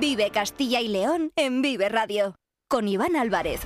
[0.00, 2.34] Vive Castilla y León en Vive Radio.
[2.68, 3.60] Con Iván Álvarez.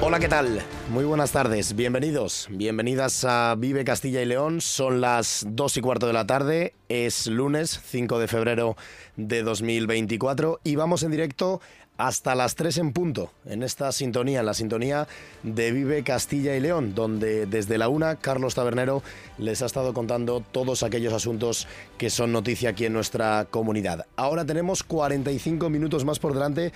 [0.00, 0.77] Hola, ¿qué tal?
[0.98, 4.60] Muy buenas tardes, bienvenidos, bienvenidas a Vive Castilla y León.
[4.60, 8.76] Son las 2 y cuarto de la tarde, es lunes 5 de febrero
[9.14, 11.60] de 2024 y vamos en directo
[11.98, 15.06] hasta las 3 en punto en esta sintonía, en la sintonía
[15.44, 19.04] de Vive Castilla y León, donde desde la una Carlos Tabernero
[19.36, 24.06] les ha estado contando todos aquellos asuntos que son noticia aquí en nuestra comunidad.
[24.16, 26.72] Ahora tenemos 45 minutos más por delante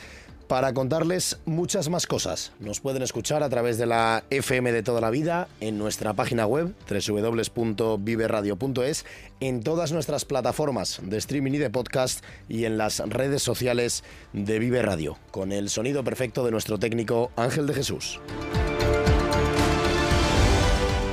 [0.52, 2.52] para contarles muchas más cosas.
[2.60, 6.46] Nos pueden escuchar a través de la FM de toda la vida, en nuestra página
[6.46, 9.06] web www.viveradio.es,
[9.40, 14.58] en todas nuestras plataformas de streaming y de podcast y en las redes sociales de
[14.58, 18.20] Vive Radio, con el sonido perfecto de nuestro técnico Ángel de Jesús.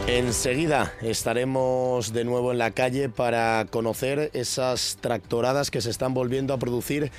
[0.07, 6.53] Enseguida estaremos de nuevo en la calle para conocer esas tractoradas que se están volviendo
[6.53, 7.09] a producir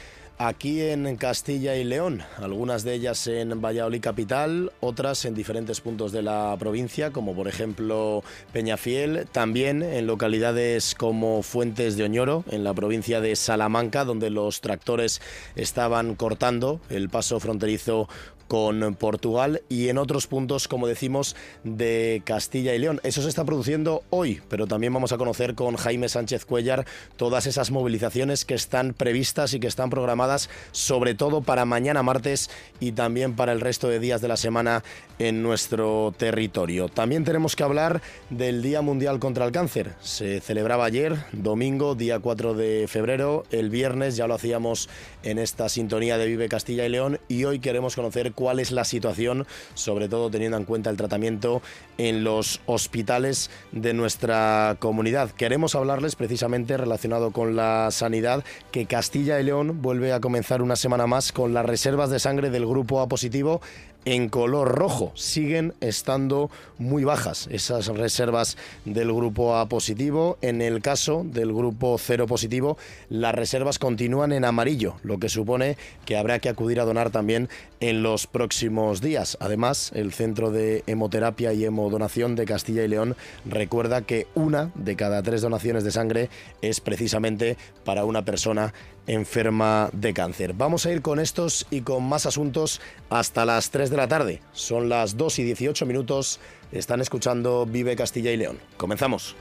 [0.41, 6.13] aquí en Castilla y León, algunas de ellas en Valladolid capital, otras en diferentes puntos
[6.13, 12.65] de la provincia, como por ejemplo Peñafiel, también en localidades como Fuentes de Oñoro, en
[12.65, 15.21] la provincia de Salamanca, donde los tractores
[15.57, 18.09] estaban cortando el paso fronterizo
[18.51, 23.01] con Portugal y en otros puntos, como decimos, de Castilla y León.
[23.05, 26.85] Eso se está produciendo hoy, pero también vamos a conocer con Jaime Sánchez Cuellar
[27.17, 32.51] todas esas movilizaciones que están previstas y que están programadas, sobre todo para mañana martes
[32.81, 34.83] y también para el resto de días de la semana
[35.21, 36.89] en nuestro territorio.
[36.89, 39.93] También tenemos que hablar del Día Mundial contra el Cáncer.
[40.01, 44.89] Se celebraba ayer, domingo, día 4 de febrero, el viernes ya lo hacíamos
[45.23, 48.85] en esta sintonía de Vive Castilla y León y hoy queremos conocer cuál es la
[48.85, 51.61] situación, sobre todo teniendo en cuenta el tratamiento
[51.99, 55.31] en los hospitales de nuestra comunidad.
[55.33, 58.43] Queremos hablarles precisamente relacionado con la sanidad
[58.73, 62.49] que Castilla y León vuelve a comenzar una semana más con las reservas de sangre
[62.49, 63.61] del grupo A positivo
[64.05, 65.13] en color rojo.
[65.15, 70.39] Siguen estando muy bajas esas reservas del grupo A positivo.
[70.41, 72.79] En el caso del grupo cero positivo,
[73.09, 77.49] las reservas continúan en amarillo, lo que supone que habrá que acudir a donar también
[77.81, 79.37] en los próximos días.
[79.41, 84.97] Además, el Centro de Hemoterapia y Hemodonación de Castilla y León recuerda que una de
[84.97, 86.31] cada tres donaciones de sangre
[86.63, 88.73] es precisamente para una persona
[89.11, 90.55] enferma de cáncer.
[90.55, 94.41] Vamos a ir con estos y con más asuntos hasta las 3 de la tarde.
[94.53, 96.39] Son las 2 y 18 minutos.
[96.71, 98.59] Están escuchando Vive Castilla y León.
[98.77, 99.35] Comenzamos.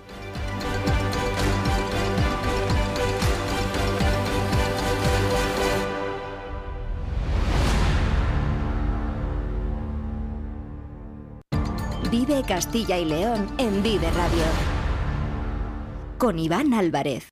[12.09, 14.43] Vive Castilla y León en Vive Radio.
[16.17, 17.29] Con Iván Álvarez.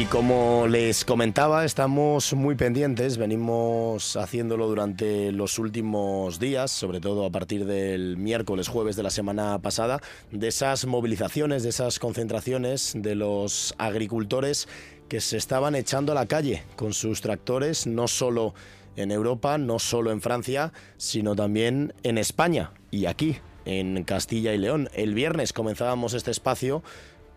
[0.00, 7.26] Y como les comentaba, estamos muy pendientes, venimos haciéndolo durante los últimos días, sobre todo
[7.26, 10.00] a partir del miércoles, jueves de la semana pasada,
[10.30, 14.68] de esas movilizaciones, de esas concentraciones de los agricultores
[15.10, 18.54] que se estaban echando a la calle con sus tractores, no solo
[18.96, 23.36] en Europa, no solo en Francia, sino también en España y aquí,
[23.66, 24.88] en Castilla y León.
[24.94, 26.82] El viernes comenzábamos este espacio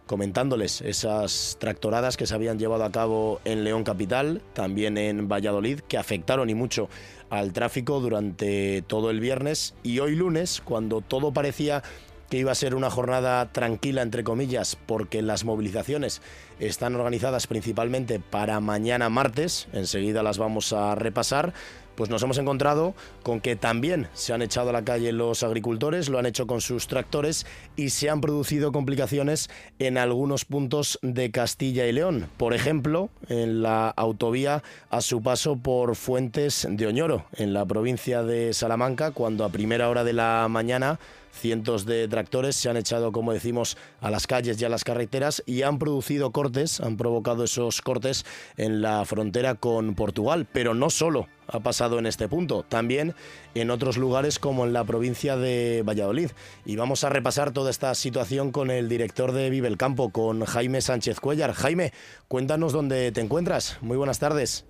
[0.05, 5.79] comentándoles esas tractoradas que se habían llevado a cabo en León Capital, también en Valladolid,
[5.81, 6.89] que afectaron y mucho
[7.29, 11.83] al tráfico durante todo el viernes y hoy lunes, cuando todo parecía
[12.29, 16.21] que iba a ser una jornada tranquila, entre comillas, porque las movilizaciones
[16.59, 21.53] están organizadas principalmente para mañana martes, enseguida las vamos a repasar,
[21.95, 22.93] pues nos hemos encontrado
[23.23, 26.61] con que también se han echado a la calle los agricultores, lo han hecho con
[26.61, 27.45] sus tractores
[27.75, 29.49] y se han producido complicaciones
[29.79, 32.29] en algunos puntos de Castilla y León.
[32.37, 38.23] Por ejemplo, en la autovía a su paso por Fuentes de Oñoro, en la provincia
[38.23, 40.99] de Salamanca, cuando a primera hora de la mañana
[41.33, 45.43] Cientos de tractores se han echado, como decimos, a las calles y a las carreteras
[45.45, 48.23] y han producido cortes, han provocado esos cortes
[48.55, 53.15] en la frontera con Portugal, pero no solo ha pasado en este punto, también
[53.55, 56.29] en otros lugares como en la provincia de Valladolid.
[56.65, 60.45] Y vamos a repasar toda esta situación con el director de Vive el Campo, con
[60.45, 61.53] Jaime Sánchez Cuellar.
[61.53, 61.93] Jaime,
[62.27, 63.77] cuéntanos dónde te encuentras.
[63.81, 64.65] Muy buenas tardes.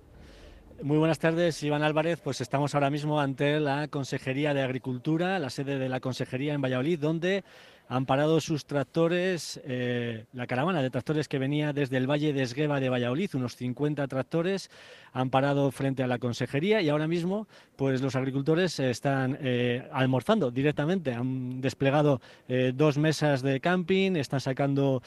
[0.82, 2.20] Muy buenas tardes, Iván Álvarez.
[2.20, 6.60] Pues estamos ahora mismo ante la Consejería de Agricultura, la sede de la Consejería en
[6.60, 7.44] Valladolid, donde
[7.88, 12.42] han parado sus tractores, eh, la caravana de tractores que venía desde el Valle de
[12.42, 14.70] Esgueva de Valladolid, unos 50 tractores,
[15.12, 17.46] han parado frente a la consejería y ahora mismo
[17.76, 24.40] pues los agricultores están eh, almorzando directamente, han desplegado eh, dos mesas de camping, están
[24.40, 25.02] sacando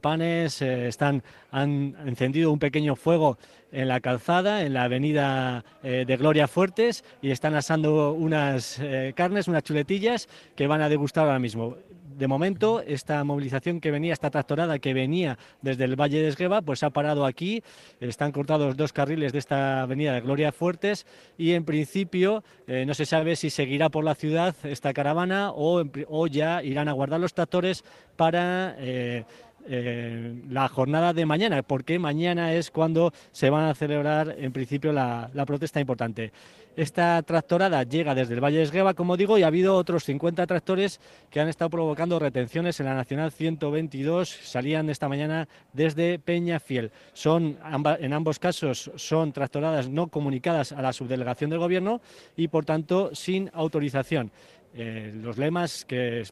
[0.00, 3.38] panes, están, han encendido un pequeño fuego
[3.72, 8.80] en la calzada, en la avenida de Gloria Fuertes y están asando unas
[9.14, 11.76] carnes, unas chuletillas que van a degustar ahora mismo
[12.16, 16.62] de momento, esta movilización que venía, esta tractorada que venía desde el Valle de Esgueva,
[16.62, 17.62] pues ha parado aquí.
[18.00, 22.94] Están cortados dos carriles de esta avenida de Gloria Fuertes y en principio eh, no
[22.94, 27.34] se sabe si seguirá por la ciudad esta caravana o, ya irán a guardar los
[27.34, 27.84] tractores
[28.16, 28.74] para...
[28.78, 29.24] Eh,
[29.68, 34.92] eh, la jornada de mañana, porque mañana es cuando se van a celebrar en principio
[34.92, 36.32] la, la protesta importante.
[36.76, 40.46] Esta tractorada llega desde el Valle de Esgueva, como digo, y ha habido otros 50
[40.46, 44.28] tractores que han estado provocando retenciones en la Nacional 122.
[44.28, 46.92] Salían esta mañana desde Peñafiel.
[47.14, 47.56] Son,
[47.98, 52.02] en ambos casos son tractoradas no comunicadas a la subdelegación del Gobierno
[52.36, 54.30] y, por tanto, sin autorización.
[54.74, 56.26] Eh, los lemas que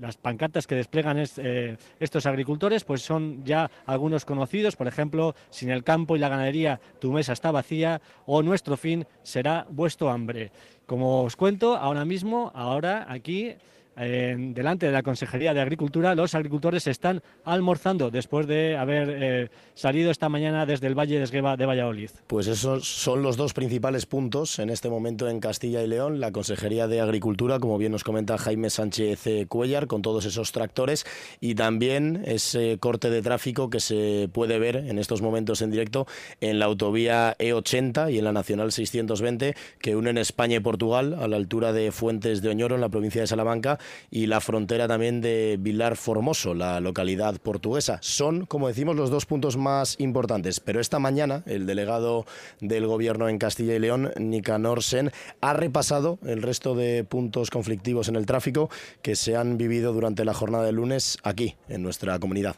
[0.00, 5.70] las pancartas que desplegan eh, estos agricultores pues son ya algunos conocidos, por ejemplo, sin
[5.70, 10.52] el campo y la ganadería tu mesa está vacía o nuestro fin será vuestro hambre.
[10.86, 13.56] Como os cuento, ahora mismo, ahora aquí
[13.96, 20.10] delante de la Consejería de Agricultura, los agricultores están almorzando después de haber eh, salido
[20.10, 22.10] esta mañana desde el Valle de Esgueva de Valladolid.
[22.26, 26.32] Pues esos son los dos principales puntos en este momento en Castilla y León, la
[26.32, 31.06] Consejería de Agricultura, como bien nos comenta Jaime Sánchez Cuellar, con todos esos tractores
[31.40, 36.06] y también ese corte de tráfico que se puede ver en estos momentos en directo
[36.40, 41.28] en la autovía E80 y en la Nacional 620 que unen España y Portugal a
[41.28, 43.78] la altura de Fuentes de Oñoro en la provincia de Salamanca
[44.10, 47.98] y la frontera también de Vilar Formoso, la localidad portuguesa.
[48.02, 50.60] Son, como decimos, los dos puntos más importantes.
[50.60, 52.26] Pero esta mañana el delegado
[52.60, 55.10] del gobierno en Castilla y León, Nicanor Sen,
[55.40, 58.70] ha repasado el resto de puntos conflictivos en el tráfico
[59.02, 62.56] que se han vivido durante la jornada de lunes aquí, en nuestra comunidad.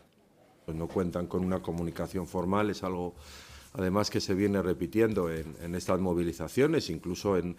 [0.65, 3.15] Pues no cuentan con una comunicación formal, es algo
[3.77, 7.57] además que se viene repitiendo en, estas movilizaciones, incluso en,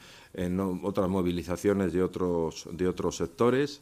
[0.84, 3.82] otras movilizaciones de otros, de otros sectores.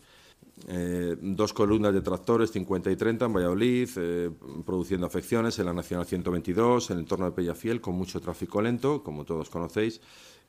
[0.68, 4.30] Eh, dos columnas de tractores 50 y 30 en Valladolid, eh,
[4.66, 9.02] produciendo afecciones en la Nacional 122, en el entorno de Pellafiel, con mucho tráfico lento,
[9.02, 10.02] como todos conocéis,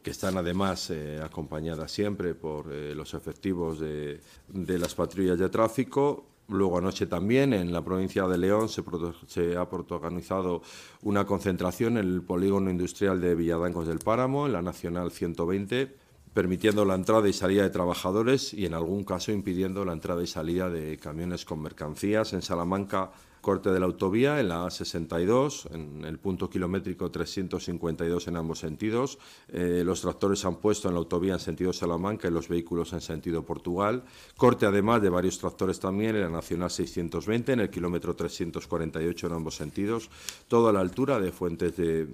[0.03, 6.36] que están además eh, acompañadas siempre por los efectivos de, de las patrullas de tráfico
[6.49, 10.63] Luego anoche también en la provincia de León se, ha protagonizado
[11.03, 16.06] una concentración en el polígono industrial de Villadancos del Páramo, en la Nacional 120,
[16.37, 20.27] permitiendo la entrada y salida de trabajadores y en algún caso impidiendo la entrada y
[20.27, 22.35] salida de camiones con mercancías.
[22.35, 23.11] En Salamanca
[23.41, 29.19] corte de la autovía en la A62, en el punto kilométrico 352 en ambos sentidos.
[29.49, 33.01] Eh, los tractores han puesto en la autovía en sentido Salamanca y los vehículos en
[33.01, 34.05] sentido Portugal.
[34.37, 39.33] Corte además de varios tractores también en la Nacional 620, en el kilómetro 348 en
[39.33, 40.11] ambos sentidos.
[40.49, 42.09] Todo a la altura de Fuentes de,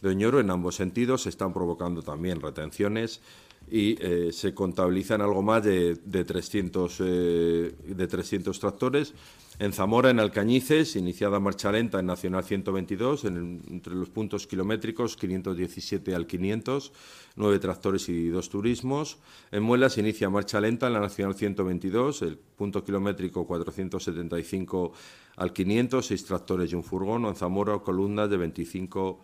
[0.00, 1.24] de Oñoro en ambos sentidos.
[1.24, 3.20] Se están provocando también retenciones
[3.70, 9.14] y eh, se contabilizan algo más de, de 300, eh, de 300 tractores.
[9.60, 16.14] En Zamora, en Alcañices, iniciada marcha lenta en Nacional 122, entre los puntos kilométricos 517
[16.14, 16.92] al 500,
[17.34, 19.18] nueve tractores y dos turismos.
[19.50, 24.92] En Muelas inicia marcha lenta en la Nacional 122, el punto kilométrico 475
[25.34, 27.24] al 500, seis tractores y un furgón.
[27.24, 29.18] En Zamora, columnas de 25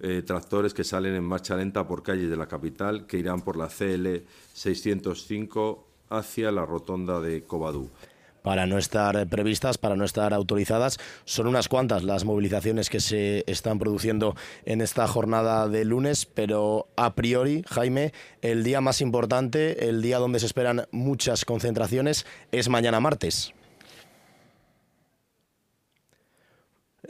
[0.00, 3.56] eh, tractores que salen en marcha lenta por calles de la capital, que irán por
[3.56, 7.90] la CL 605 hacia la rotonda de Cobadú
[8.42, 10.98] para no estar previstas, para no estar autorizadas.
[11.24, 14.34] Son unas cuantas las movilizaciones que se están produciendo
[14.64, 20.18] en esta jornada de lunes, pero a priori, Jaime, el día más importante, el día
[20.18, 23.54] donde se esperan muchas concentraciones, es mañana martes.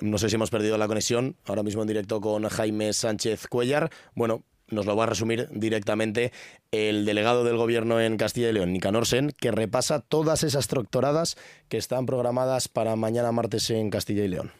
[0.02, 3.88] No sé si hemos perdido la conexión ahora mismo en directo con Jaime Sánchez Cuellar.
[4.16, 6.32] Bueno, nos lo va a resumir directamente
[6.72, 11.36] el delegado del gobierno en Castilla y León, Nicanor Sen, que repasa todas esas tractoradas
[11.68, 14.50] que están programadas para mañana martes en Castilla y León.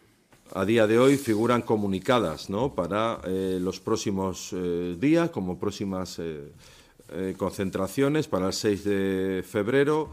[0.54, 2.76] A día de hoy figuran comunicadas ¿no?
[2.76, 10.10] para eh, los próximos eh, días, como próximas eh, concentraciones para el 6 de febrero.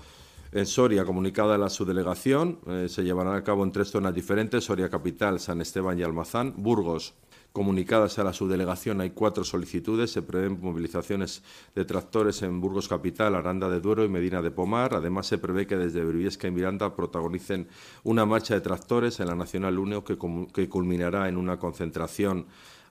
[0.51, 5.39] En Soria, comunicada la subdelegación, se llevarán a cabo en tres zonas diferentes, Soria Capital,
[5.39, 6.55] San Esteban y Almazán.
[6.57, 7.13] Burgos,
[7.53, 10.11] comunicadas a la subdelegación hay cuatro solicitudes.
[10.11, 11.43] Se prevén movilizaciones
[11.75, 14.95] de tractores en Burgos Capital, Aranda de Duero y Medina de Pomar.
[14.95, 17.67] Además, se prevé que desde Briviesca y Miranda protagonicen
[18.03, 22.47] una marcha de tractores en la Nacional 1 que, culminará en una concentración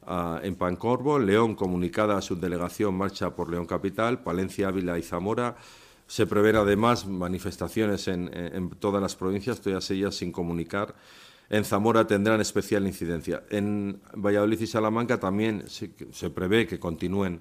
[0.07, 1.19] ah, en Pancorvo.
[1.19, 4.23] León, comunicada a subdelegación, marcha por León Capital.
[4.23, 5.57] Palencia, Ávila y Zamora.
[6.09, 10.97] Se prevén además manifestaciones en, todas las provincias, todas ellas sin comunicar
[11.51, 13.45] en Zamora tendrán especial incidencia.
[13.51, 17.41] En Valladolid y Salamanca también se, prevé que continúen,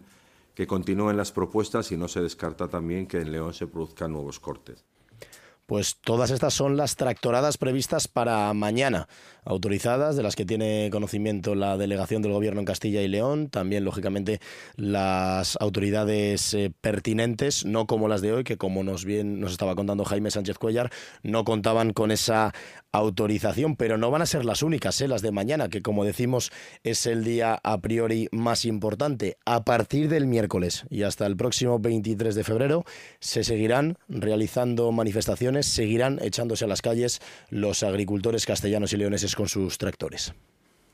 [0.53, 4.39] que continúen las propuestas y no se descarta también que en León se produzcan nuevos
[4.39, 4.85] cortes.
[5.65, 9.09] Pues todas estas son las tractoradas previstas para mañana,
[9.47, 13.85] autorizadas, de las que tiene conocimiento la delegación del Gobierno en Castilla y León, también,
[13.85, 14.39] lógicamente,
[14.75, 19.75] las autoridades eh, pertinentes, no como las de hoy, que como nos, bien, nos estaba
[19.75, 20.91] contando Jaime Sánchez Cuellar,
[21.23, 22.53] no contaban con esa
[22.91, 25.07] autorización, pero no van a ser las únicas, ¿eh?
[25.07, 26.51] las de mañana, que como decimos
[26.83, 29.37] es el día a priori más importante.
[29.45, 32.85] A partir del miércoles y hasta el próximo 23 de febrero
[33.19, 39.47] se seguirán realizando manifestaciones, seguirán echándose a las calles los agricultores castellanos y leoneses con
[39.47, 40.33] sus tractores.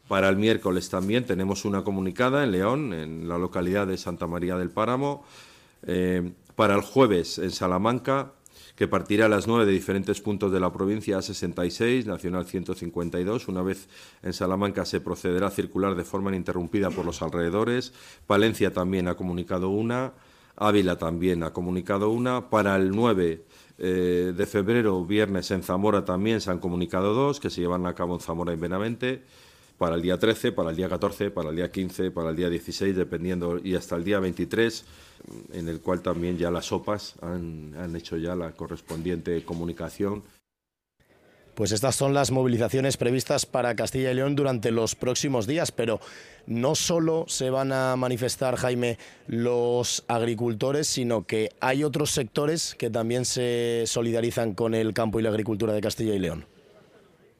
[0.09, 4.57] Para el miércoles también tenemos una comunicada en León, en la localidad de Santa María
[4.57, 5.23] del Páramo.
[5.87, 8.33] Eh, para el jueves en Salamanca
[8.75, 13.47] que partirá a las 9 de diferentes puntos de la provincia A66, Nacional 152.
[13.47, 13.87] Una vez
[14.23, 17.93] en Salamanca se procederá a circular de forma ininterrumpida por los alrededores.
[18.27, 20.13] Palencia también ha comunicado una.
[20.57, 22.49] Ávila también ha comunicado una.
[22.49, 23.45] Para el 9
[23.77, 27.95] eh, de febrero, viernes, en Zamora también se han comunicado dos, que se llevan a
[27.95, 29.23] cabo en Zamora y Benavente
[29.77, 32.49] para el día 13, para el día 14, para el día 15, para el día
[32.49, 34.85] 16, dependiendo, y hasta el día 23,
[35.53, 40.23] en el cual también ya las OPAs han, han hecho ya la correspondiente comunicación.
[41.55, 45.99] Pues estas son las movilizaciones previstas para Castilla y León durante los próximos días, pero
[46.45, 48.97] no solo se van a manifestar, Jaime,
[49.27, 55.23] los agricultores, sino que hay otros sectores que también se solidarizan con el campo y
[55.23, 56.45] la agricultura de Castilla y León.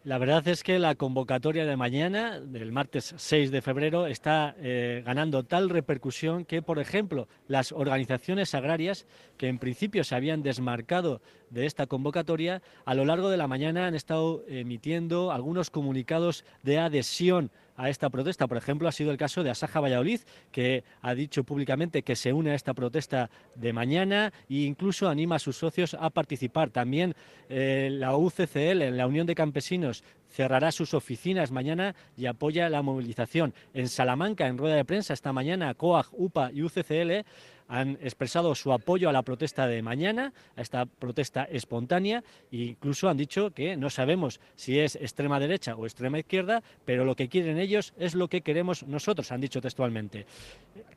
[0.06, 5.02] La verdad es que la convocatoria de mañana, del martes 6 de febrero, está eh,
[5.06, 9.08] ganando tal repercusión que, por ejemplo, las organizaciones agrarias,
[9.38, 13.88] que en principio se habían desmarcado de esta convocatoria, a lo largo de la mañana
[13.88, 18.48] han estado emitiendo algunos comunicados de adhesión a esta protesta.
[18.48, 22.34] Por ejemplo, ha sido el caso de Asaja Valladolid, que ha dicho públicamente que se
[22.34, 26.70] une a esta protesta de mañana e incluso anima a sus socios a participar.
[26.70, 27.16] También
[27.50, 33.54] eh, la UCCL, la Unión de Campesinos, cerrará sus oficinas mañana y apoya la movilización.
[33.74, 37.26] En Salamanca, en rueda de prensa esta mañana, COAG, UPA y UCCL
[37.68, 43.10] han expresado su apoyo a la protesta de mañana, a esta protesta espontánea, e incluso
[43.10, 47.30] han dicho que no sabemos si es extrema derecha o extrema izquierda, pero lo que
[47.30, 50.26] quieren ellos es lo que queremos nosotros, han dicho textualmente.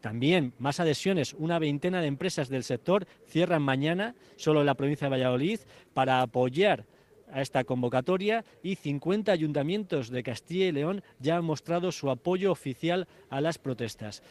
[0.00, 5.06] También más adhesiones, una veintena de empresas del sector cierran mañana, solo en la provincia
[5.06, 5.60] de Valladolid,
[5.94, 6.84] para apoyar
[7.32, 12.52] a esta convocatoria y 50 ayuntamientos de Castilla y León ya han mostrado su apoyo
[12.52, 14.22] oficial a las protestas.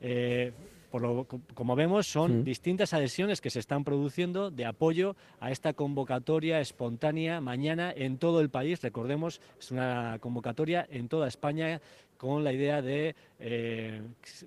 [0.00, 0.52] Eh,
[1.54, 7.40] como vemos, son distintas adhesiones que se están produciendo de apoyo a esta convocatoria espontánea
[7.40, 8.80] mañana en todo el país.
[8.80, 11.80] Recordemos, es una convocatoria en toda España
[12.24, 14.00] con la idea de eh,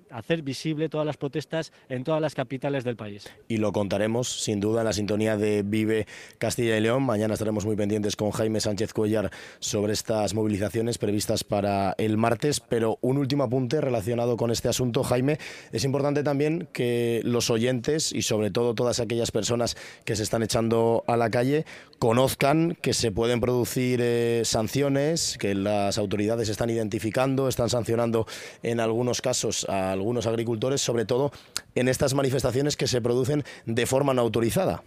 [0.09, 3.29] hacer visible todas las protestas en todas las capitales del país.
[3.47, 6.07] Y lo contaremos sin duda en la sintonía de Vive
[6.39, 7.03] Castilla y León.
[7.03, 9.29] Mañana estaremos muy pendientes con Jaime Sánchez Cuellar
[9.59, 12.59] sobre estas movilizaciones previstas para el martes.
[12.59, 15.37] Pero un último apunte relacionado con este asunto, Jaime.
[15.71, 20.41] Es importante también que los oyentes y sobre todo todas aquellas personas que se están
[20.41, 21.65] echando a la calle
[21.99, 28.27] conozcan que se pueden producir eh, sanciones, que las autoridades están identificando, están sancionando
[28.63, 31.31] en algunos casos a algunos agricultores, sobre todo
[31.75, 34.83] en estas manifestaciones que se producen de forma no autorizada.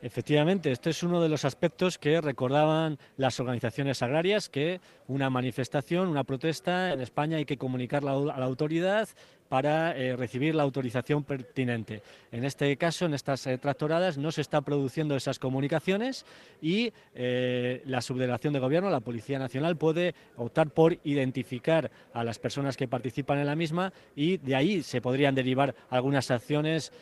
[0.00, 6.08] Efectivamente, este es uno de los aspectos que recordaban las organizaciones agrarias, que una manifestación,
[6.08, 9.08] una protesta en España hay que comunicarla a la autoridad
[9.48, 12.02] para eh, recibir la autorización pertinente.
[12.32, 16.24] En este caso, en estas eh, tractoradas, no se están produciendo esas comunicaciones
[16.60, 22.38] y eh, la subdelegación de gobierno, la Policía Nacional, puede optar por identificar a las
[22.38, 26.92] personas que participan en la misma y de ahí se podrían derivar algunas acciones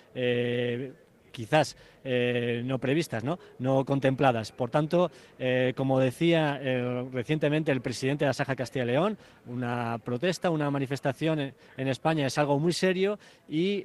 [1.37, 3.85] quizás eh, no previstas, ¿no?
[3.85, 4.53] contempladas.
[4.53, 9.19] Por tanto, eh, como decía eh, recientemente el presidente de la Saja Castilla y León,
[9.45, 11.41] una protesta, una manifestación
[11.77, 13.19] en, España es algo muy serio
[13.51, 13.85] y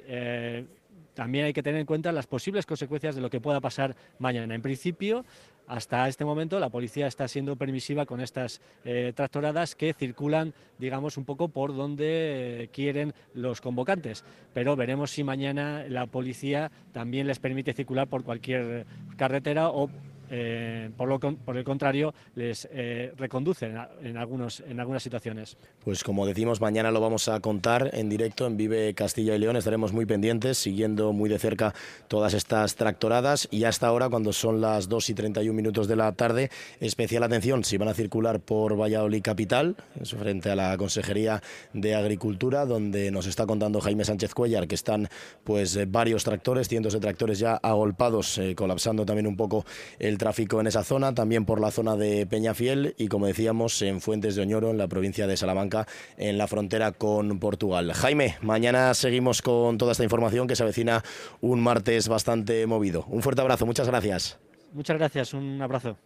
[1.12, 4.54] también hay que tener en cuenta las posibles consecuencias de lo que pueda pasar mañana.
[4.54, 5.26] En principio,
[5.66, 11.16] hasta este momento la policía está siendo permisiva con estas eh, tractoradas que circulan, digamos,
[11.16, 14.24] un poco por donde eh, quieren los convocantes.
[14.52, 19.90] Pero veremos si mañana la policía también les permite circular por cualquier carretera o
[20.34, 25.58] eh, por, lo, por el contrario, les eh, reconducen en, algunos, en algunas situaciones.
[25.84, 29.56] Pues como decimos, mañana lo vamos a contar en directo en Vive Castilla y León.
[29.56, 31.74] Estaremos muy pendientes, siguiendo muy de cerca
[32.08, 33.46] todas estas tractoradas.
[33.50, 37.62] Y hasta ahora, cuando son las 2 y 31 minutos de la tarde, especial atención
[37.62, 41.42] si van a circular por Valladolid Capital, frente a la Consejería
[41.74, 45.08] de Agricultura, donde nos está contando Jaime Sánchez Cuellar que están
[45.44, 49.66] pues eh, varios tractores, cientos de tractores ya agolpados, colapsando también un poco
[49.98, 54.00] el tráfico en esa zona, también por la zona de Peñafiel y, como decíamos, en
[54.00, 57.92] Fuentes de Oñoro, en la provincia de Salamanca, en la frontera con Portugal.
[57.92, 61.02] Jaime, mañana seguimos con toda esta información que se avecina
[61.40, 63.04] un martes bastante movido.
[63.08, 64.38] Un fuerte abrazo, muchas gracias.
[64.72, 65.96] Muchas gracias, un abrazo.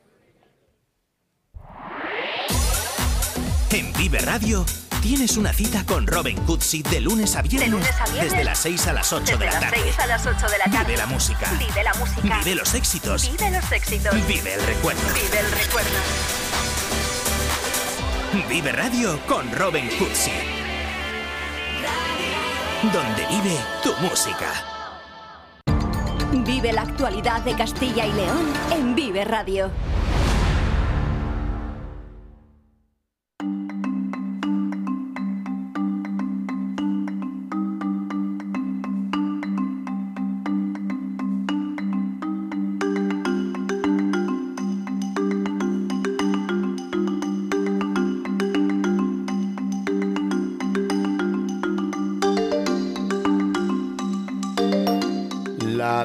[3.71, 4.65] En Vive Radio
[5.03, 7.87] Tienes una cita con Robin Cootsy de lunes a viernes.
[8.21, 9.95] Desde las 6 a las 8 de la tarde.
[9.99, 10.85] a las 8 de la tarde.
[10.85, 11.51] Vive la música.
[11.59, 12.39] Vive la música.
[12.39, 13.31] Vive los éxitos.
[13.31, 14.15] Vive los éxitos.
[14.27, 15.01] Vive el recuerdo.
[15.15, 15.91] Vive el recuerdo.
[18.49, 20.33] Vive Radio con Robin Cootsy.
[22.93, 24.53] Donde vive tu música.
[26.33, 29.71] Vive la actualidad de Castilla y León en Vive Radio.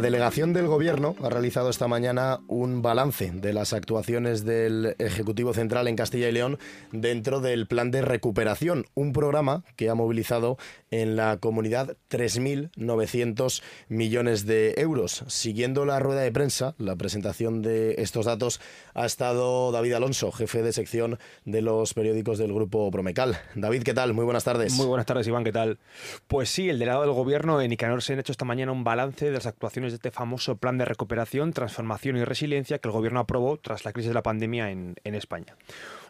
[0.01, 5.87] Delegación del Gobierno ha realizado esta mañana un balance de las actuaciones del Ejecutivo Central
[5.87, 6.57] en Castilla y León
[6.91, 10.57] dentro del Plan de Recuperación, un programa que ha movilizado
[10.89, 15.23] en la comunidad 3.900 millones de euros.
[15.27, 18.59] Siguiendo la rueda de prensa, la presentación de estos datos,
[18.93, 23.37] ha estado David Alonso, jefe de sección de los periódicos del Grupo Promecal.
[23.55, 24.13] David, ¿qué tal?
[24.13, 24.73] Muy buenas tardes.
[24.73, 25.79] Muy buenas tardes, Iván, ¿qué tal?
[26.27, 29.25] Pues sí, el delegado del Gobierno, en Nicanor, se ha hecho esta mañana un balance
[29.25, 33.19] de las actuaciones de este famoso plan de recuperación, transformación y resiliencia que el gobierno
[33.19, 35.55] aprobó tras la crisis de la pandemia en, España.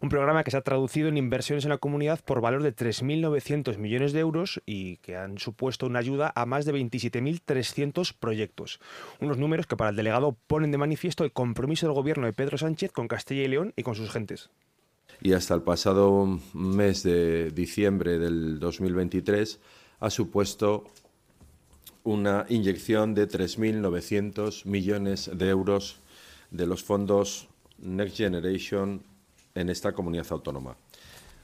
[0.01, 3.77] Un programa que se ha traducido en inversiones en la comunidad por valor de 3.900
[3.77, 8.79] millones de euros y que han supuesto una ayuda a más de 27.300 proyectos.
[9.19, 12.57] Unos números que para el delegado ponen de manifiesto el compromiso del gobierno de Pedro
[12.57, 14.49] Sánchez con Castilla y León y con sus gentes.
[15.21, 19.59] Y hasta el pasado mes de diciembre del 2023
[19.99, 20.85] ha supuesto
[22.03, 25.99] una inyección de 3.900 millones de euros
[26.49, 29.03] de los fondos Next Generation
[29.55, 30.77] en esta comunidad autónoma.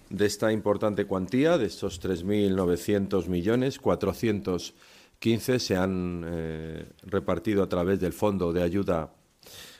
[0.09, 7.99] De esta importante cuantía, de estos 3.900 millones, 415 se han eh, repartido a través
[7.99, 9.13] del Fondo de Ayuda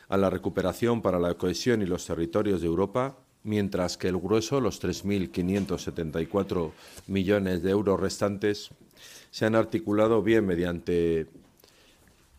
[0.10, 4.62] a la Recuperación para la Cohesión y los Territorios de Europa, mientras que el grueso,
[4.62, 6.72] los 3.574
[7.08, 8.70] millones de euros restantes,
[9.32, 11.28] se han articulado bien mediante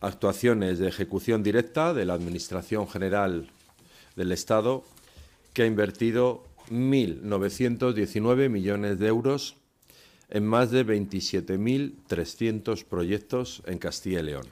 [0.01, 3.49] actuaciones de ejecución directa de la Administración General
[4.15, 4.85] del Estado,
[5.53, 9.57] que ha invertido 1.919 millones de euros
[10.29, 14.45] en más de 27.300 proyectos en Castilla y León.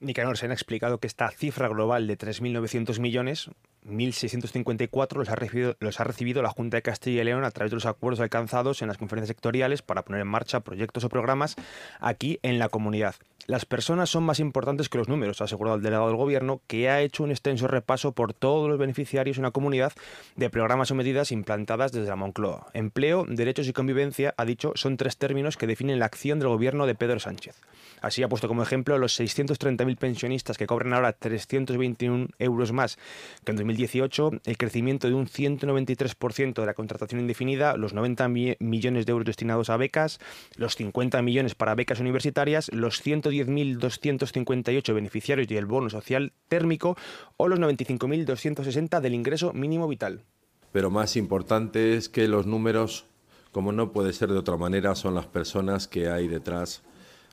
[0.00, 3.48] Nicanor, se han explicado que esta cifra global de 3.900 millones
[3.84, 7.70] 1.654 los ha, recibido, los ha recibido la Junta de Castilla y León a través
[7.70, 11.56] de los acuerdos alcanzados en las conferencias sectoriales para poner en marcha proyectos o programas
[12.00, 13.14] aquí en la comunidad.
[13.46, 16.88] Las personas son más importantes que los números, ha asegurado el delegado del Gobierno, que
[16.88, 19.92] ha hecho un extenso repaso por todos los beneficiarios en la comunidad
[20.36, 22.68] de programas o medidas implantadas desde la Moncloa.
[22.72, 26.86] Empleo, derechos y convivencia, ha dicho, son tres términos que definen la acción del Gobierno
[26.86, 27.60] de Pedro Sánchez.
[28.00, 32.98] Así ha puesto como ejemplo los 630.000 pensionistas que cobran ahora 321 euros más
[33.44, 39.06] que en 2018, el crecimiento de un 193% de la contratación indefinida, los 90 millones
[39.06, 40.18] de euros destinados a becas,
[40.56, 43.00] los 50 millones para becas universitarias, los
[43.42, 46.96] 110.258 beneficiarios del bono social térmico
[47.36, 50.24] o los 95.260 del ingreso mínimo vital.
[50.72, 53.06] Pero más importante es que los números,
[53.52, 56.82] como no puede ser de otra manera, son las personas que hay detrás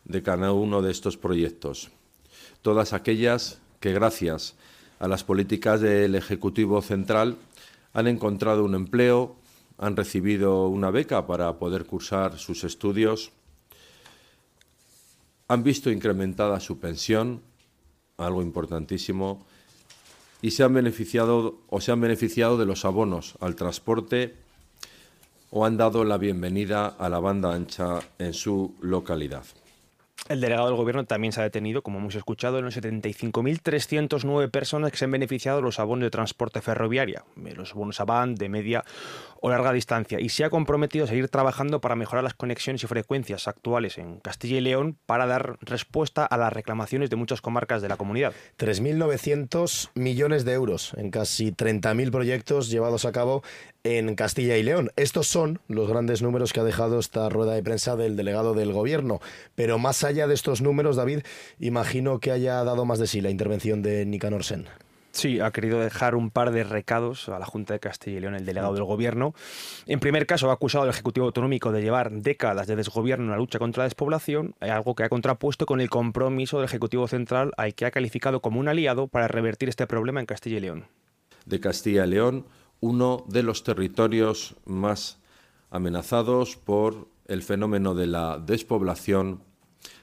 [0.05, 1.89] de cada uno de estos proyectos.
[2.61, 4.55] Todas aquellas que gracias
[4.99, 7.37] a las políticas del Ejecutivo Central
[7.93, 9.35] han encontrado un empleo,
[9.77, 13.31] han recibido una beca para poder cursar sus estudios,
[15.51, 17.41] han visto incrementada su pensión,
[18.15, 19.45] algo importantísimo,
[20.41, 24.33] y se han beneficiado o se han beneficiado de los abonos al transporte
[25.49, 29.43] o han dado la bienvenida a la banda ancha en su localidad.
[30.29, 34.91] El delegado del gobierno también se ha detenido, como hemos escuchado, en los 75.309 personas
[34.91, 38.85] que se han beneficiado de los abonos de transporte ferroviaria, los bonos van de media
[39.41, 42.87] o larga distancia, y se ha comprometido a seguir trabajando para mejorar las conexiones y
[42.87, 47.81] frecuencias actuales en Castilla y León para dar respuesta a las reclamaciones de muchas comarcas
[47.81, 48.33] de la comunidad.
[48.59, 53.41] 3.900 millones de euros en casi 30.000 proyectos llevados a cabo
[53.83, 54.91] en Castilla y León.
[54.95, 58.71] Estos son los grandes números que ha dejado esta rueda de prensa del delegado del
[58.73, 59.21] gobierno.
[59.55, 61.21] Pero más allá de estos números, David,
[61.59, 64.67] imagino que haya dado más de sí la intervención de Nicanor Sen.
[65.11, 68.35] Sí, ha querido dejar un par de recados a la Junta de Castilla y León,
[68.35, 69.33] el delegado del Gobierno.
[69.85, 73.37] En primer caso, ha acusado al Ejecutivo Autonómico de llevar décadas de desgobierno en la
[73.37, 77.75] lucha contra la despoblación, algo que ha contrapuesto con el compromiso del Ejecutivo Central, al
[77.75, 80.85] que ha calificado como un aliado para revertir este problema en Castilla y León.
[81.45, 82.45] De Castilla y León,
[82.79, 85.19] uno de los territorios más
[85.71, 89.41] amenazados por el fenómeno de la despoblación,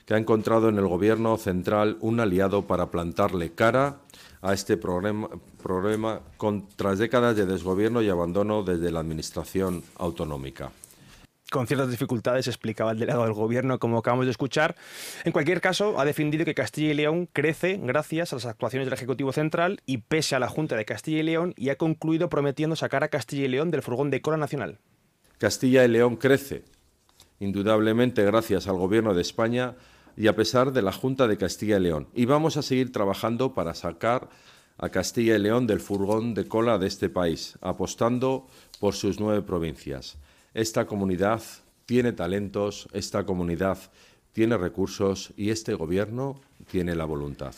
[0.04, 4.00] que ha encontrado en el Gobierno central un aliado para plantarle cara
[4.42, 5.28] a este problema,
[5.62, 10.70] problema con, tras décadas de desgobierno y abandono desde la Administración autonómica
[11.50, 14.76] con ciertas dificultades, explicaba el delegado del gobierno, como acabamos de escuchar.
[15.24, 18.94] En cualquier caso, ha defendido que Castilla y León crece gracias a las actuaciones del
[18.94, 22.76] Ejecutivo Central y pese a la Junta de Castilla y León y ha concluido prometiendo
[22.76, 24.78] sacar a Castilla y León del furgón de cola nacional.
[25.38, 26.64] Castilla y León crece,
[27.40, 29.76] indudablemente gracias al Gobierno de España
[30.18, 32.08] y a pesar de la Junta de Castilla y León.
[32.12, 34.28] Y vamos a seguir trabajando para sacar
[34.76, 38.48] a Castilla y León del furgón de cola de este país, apostando
[38.80, 40.18] por sus nueve provincias.
[40.54, 41.40] Esta comunidad
[41.86, 43.78] tiene talentos, esta comunidad
[44.32, 47.54] tiene recursos y este gobierno tiene la voluntad.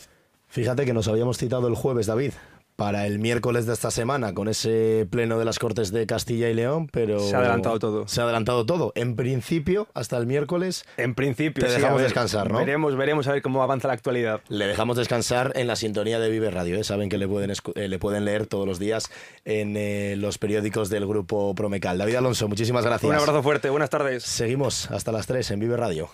[0.47, 2.33] Fíjate que nos habíamos citado el jueves, David,
[2.81, 6.55] para el miércoles de esta semana con ese pleno de las Cortes de Castilla y
[6.55, 7.19] León, pero...
[7.19, 8.07] Se ha adelantado todo.
[8.07, 8.91] Se ha adelantado todo.
[8.95, 10.83] En principio, hasta el miércoles...
[10.97, 12.57] En principio, Te dejamos descansar, ¿no?
[12.57, 14.41] Veremos, veremos a ver cómo avanza la actualidad.
[14.49, 16.75] Le dejamos descansar en la sintonía de Vive Radio.
[16.75, 16.83] ¿eh?
[16.83, 19.11] Saben que le pueden, eh, le pueden leer todos los días
[19.45, 21.99] en eh, los periódicos del grupo Promecal.
[21.99, 23.07] David Alonso, muchísimas gracias.
[23.07, 24.23] Un abrazo fuerte, buenas tardes.
[24.23, 26.09] Seguimos hasta las 3 en Vive Radio.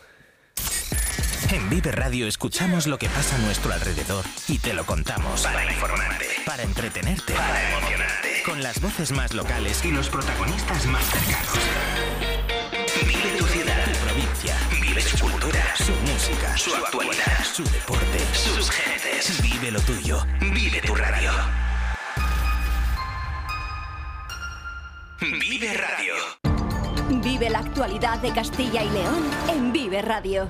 [1.49, 5.43] En Vive Radio escuchamos lo que pasa a nuestro alrededor y te lo contamos.
[5.43, 6.25] Para informarte,
[6.57, 8.41] para entretenerte, para emocionarte.
[8.43, 11.53] Con las voces más locales y los protagonistas más cercanos.
[13.05, 14.57] Vive tu ciudad, tu provincia.
[14.81, 19.39] Vive su cultura, su música, su actualidad, su deporte, sus gentes.
[19.39, 20.25] Vive lo tuyo.
[20.39, 21.31] Vive tu radio.
[25.21, 26.15] Vive Radio.
[27.21, 30.47] Vive la actualidad de Castilla y León en Vive Radio.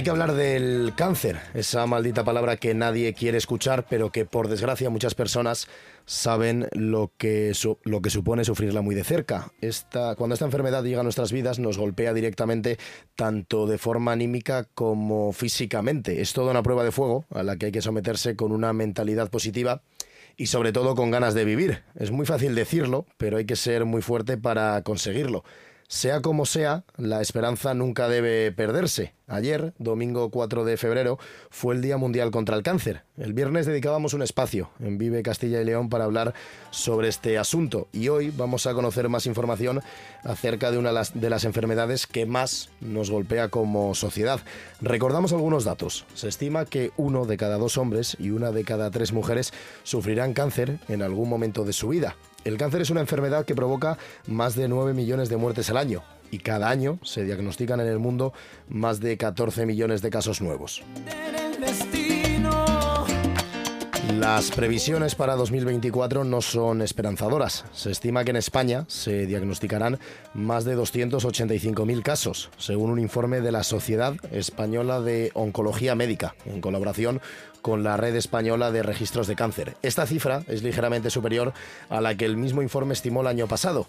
[0.00, 4.48] Hay que hablar del cáncer, esa maldita palabra que nadie quiere escuchar, pero que por
[4.48, 5.68] desgracia muchas personas
[6.06, 9.52] saben lo que, lo que supone sufrirla muy de cerca.
[9.60, 12.78] Esta, cuando esta enfermedad llega a nuestras vidas nos golpea directamente
[13.14, 16.22] tanto de forma anímica como físicamente.
[16.22, 19.28] Es toda una prueba de fuego a la que hay que someterse con una mentalidad
[19.28, 19.82] positiva
[20.34, 21.82] y sobre todo con ganas de vivir.
[21.94, 25.44] Es muy fácil decirlo, pero hay que ser muy fuerte para conseguirlo.
[25.92, 29.12] Sea como sea, la esperanza nunca debe perderse.
[29.26, 31.18] Ayer, domingo 4 de febrero,
[31.50, 33.02] fue el Día Mundial contra el Cáncer.
[33.16, 36.32] El viernes dedicábamos un espacio en Vive Castilla y León para hablar
[36.70, 39.80] sobre este asunto y hoy vamos a conocer más información
[40.22, 44.38] acerca de una de las enfermedades que más nos golpea como sociedad.
[44.80, 46.06] Recordamos algunos datos.
[46.14, 50.34] Se estima que uno de cada dos hombres y una de cada tres mujeres sufrirán
[50.34, 52.14] cáncer en algún momento de su vida.
[52.44, 56.02] El cáncer es una enfermedad que provoca más de 9 millones de muertes al año
[56.30, 58.32] y cada año se diagnostican en el mundo
[58.68, 60.82] más de 14 millones de casos nuevos.
[64.20, 67.64] Las previsiones para 2024 no son esperanzadoras.
[67.72, 69.98] Se estima que en España se diagnosticarán
[70.34, 76.60] más de 285.000 casos, según un informe de la Sociedad Española de Oncología Médica, en
[76.60, 77.22] colaboración
[77.62, 79.78] con la Red Española de Registros de Cáncer.
[79.80, 81.54] Esta cifra es ligeramente superior
[81.88, 83.86] a la que el mismo informe estimó el año pasado.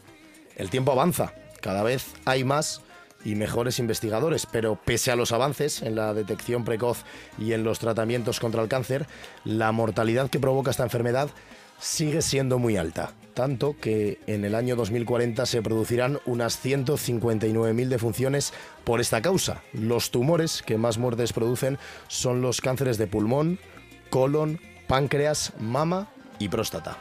[0.55, 2.81] El tiempo avanza, cada vez hay más
[3.23, 7.03] y mejores investigadores, pero pese a los avances en la detección precoz
[7.37, 9.07] y en los tratamientos contra el cáncer,
[9.43, 11.29] la mortalidad que provoca esta enfermedad
[11.79, 18.53] sigue siendo muy alta, tanto que en el año 2040 se producirán unas 159.000 defunciones
[18.83, 19.63] por esta causa.
[19.73, 23.59] Los tumores que más muertes producen son los cánceres de pulmón,
[24.09, 26.97] colon, páncreas, mama y próstata.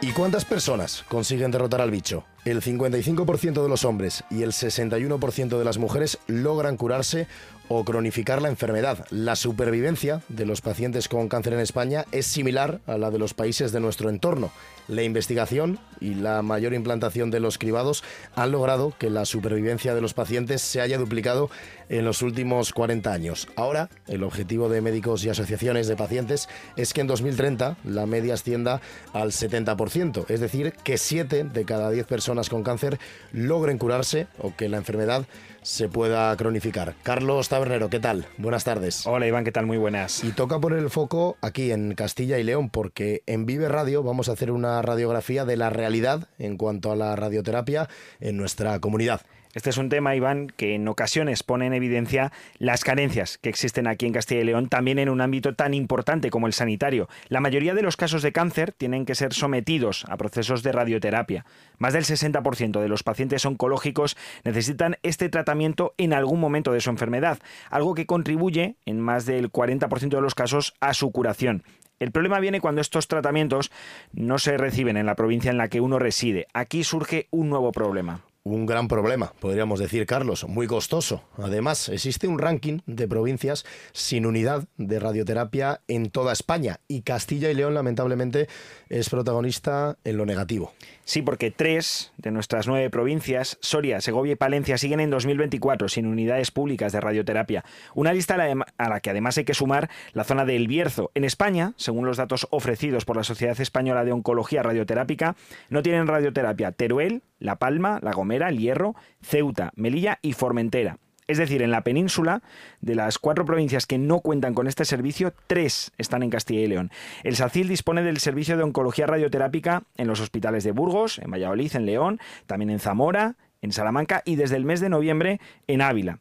[0.00, 2.24] ¿Y cuántas personas consiguen derrotar al bicho?
[2.44, 7.28] El 55% de los hombres y el 61% de las mujeres logran curarse
[7.68, 9.06] o cronificar la enfermedad.
[9.10, 13.32] La supervivencia de los pacientes con cáncer en España es similar a la de los
[13.32, 14.50] países de nuestro entorno.
[14.88, 18.02] La investigación y la mayor implantación de los cribados
[18.34, 21.48] han logrado que la supervivencia de los pacientes se haya duplicado
[21.88, 23.48] en los últimos 40 años.
[23.54, 28.34] Ahora, el objetivo de médicos y asociaciones de pacientes es que en 2030 la media
[28.34, 28.80] ascienda
[29.12, 32.98] al 70%, es decir, que 7 de cada 10 personas con cáncer
[33.32, 35.26] logren curarse o que la enfermedad
[35.62, 36.94] se pueda cronificar.
[37.02, 38.26] Carlos Tabernero, ¿qué tal?
[38.38, 39.06] Buenas tardes.
[39.06, 39.66] Hola Iván, ¿qué tal?
[39.66, 40.24] Muy buenas.
[40.24, 44.28] Y toca poner el foco aquí en Castilla y León, porque en Vive Radio vamos
[44.28, 47.88] a hacer una radiografía de la realidad en cuanto a la radioterapia
[48.20, 49.20] en nuestra comunidad.
[49.54, 53.86] Este es un tema, Iván, que en ocasiones pone en evidencia las carencias que existen
[53.86, 57.06] aquí en Castilla y León, también en un ámbito tan importante como el sanitario.
[57.28, 61.44] La mayoría de los casos de cáncer tienen que ser sometidos a procesos de radioterapia.
[61.76, 66.88] Más del 60% de los pacientes oncológicos necesitan este tratamiento en algún momento de su
[66.88, 67.38] enfermedad,
[67.68, 71.62] algo que contribuye en más del 40% de los casos a su curación.
[72.00, 73.70] El problema viene cuando estos tratamientos
[74.12, 76.46] no se reciben en la provincia en la que uno reside.
[76.54, 81.22] Aquí surge un nuevo problema un gran problema, podríamos decir, Carlos, muy costoso.
[81.38, 87.50] Además, existe un ranking de provincias sin unidad de radioterapia en toda España y Castilla
[87.50, 88.48] y León, lamentablemente,
[88.88, 90.72] es protagonista en lo negativo.
[91.04, 96.06] Sí, porque tres de nuestras nueve provincias, Soria, Segovia y Palencia, siguen en 2024 sin
[96.06, 97.64] unidades públicas de radioterapia.
[97.94, 101.10] Una lista a la que además hay que sumar la zona del Bierzo.
[101.14, 105.36] En España, según los datos ofrecidos por la Sociedad Española de Oncología Radioterápica,
[105.70, 110.98] no tienen radioterapia Teruel, La Palma, La Gomera, El Hierro, Ceuta, Melilla y Formentera.
[111.28, 112.42] Es decir, en la península,
[112.80, 116.66] de las cuatro provincias que no cuentan con este servicio, tres están en Castilla y
[116.66, 116.90] León.
[117.22, 121.74] El SACIL dispone del servicio de oncología radioterápica en los hospitales de Burgos, en Valladolid,
[121.76, 126.18] en León, también en Zamora, en Salamanca y desde el mes de noviembre en Ávila.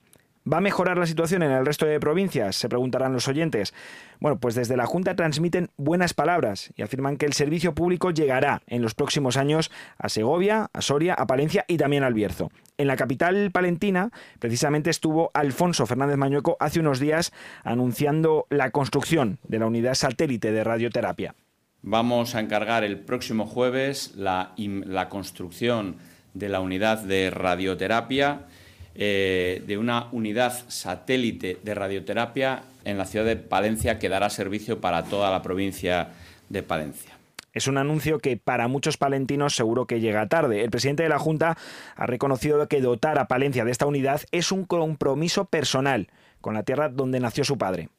[0.52, 2.56] ¿Va a mejorar la situación en el resto de provincias?
[2.56, 3.76] Se preguntarán los oyentes.
[4.20, 8.64] Bueno, pues desde la Junta transmiten buenas palabras y afirman que el servicio público llegará
[8.66, 12.50] en los próximos años a Segovia, a Soria, a Palencia y también al Bierzo.
[12.80, 17.32] En la capital palentina, precisamente estuvo Alfonso Fernández Mañueco hace unos días
[17.64, 21.36] anunciando la construcción de la unidad satélite de radioterapia.
[21.84, 25.98] Vamos a encargar el próximo jueves la, la construcción
[26.34, 28.48] de la unidad de radioterapia
[28.96, 34.82] eh, de una unidad satélite de radioterapia en la ciudad de Palencia que dará servicio
[34.82, 36.10] para toda la provincia
[36.50, 37.18] de Palencia.
[37.54, 40.64] Es un anuncio que para muchos palentinos seguro que llega tarde.
[40.64, 41.58] El presidente de la Junta
[41.96, 46.08] ha reconocido que dotar a Palencia de esta unidad es un compromiso personal
[46.40, 47.90] con la tierra donde nació su padre.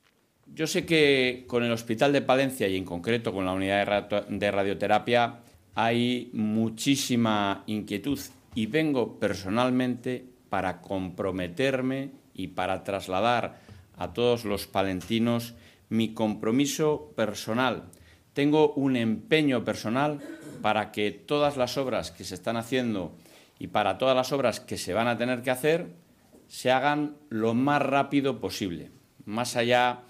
[0.54, 4.50] Yo sé que con el Hospital de Palencia y en concreto con la unidad de
[4.50, 5.40] radioterapia
[5.74, 8.18] hay muchísima inquietud
[8.54, 13.58] y vengo personalmente para comprometerme y para trasladar
[13.96, 15.54] a todos los palentinos
[15.88, 17.84] mi compromiso personal.
[18.34, 20.20] Tengo un empeño personal
[20.60, 23.16] para que todas las obras que se están haciendo
[23.58, 25.86] y para todas las obras que se van a tener que hacer
[26.48, 28.90] se hagan lo más rápido posible,
[29.24, 30.00] más allá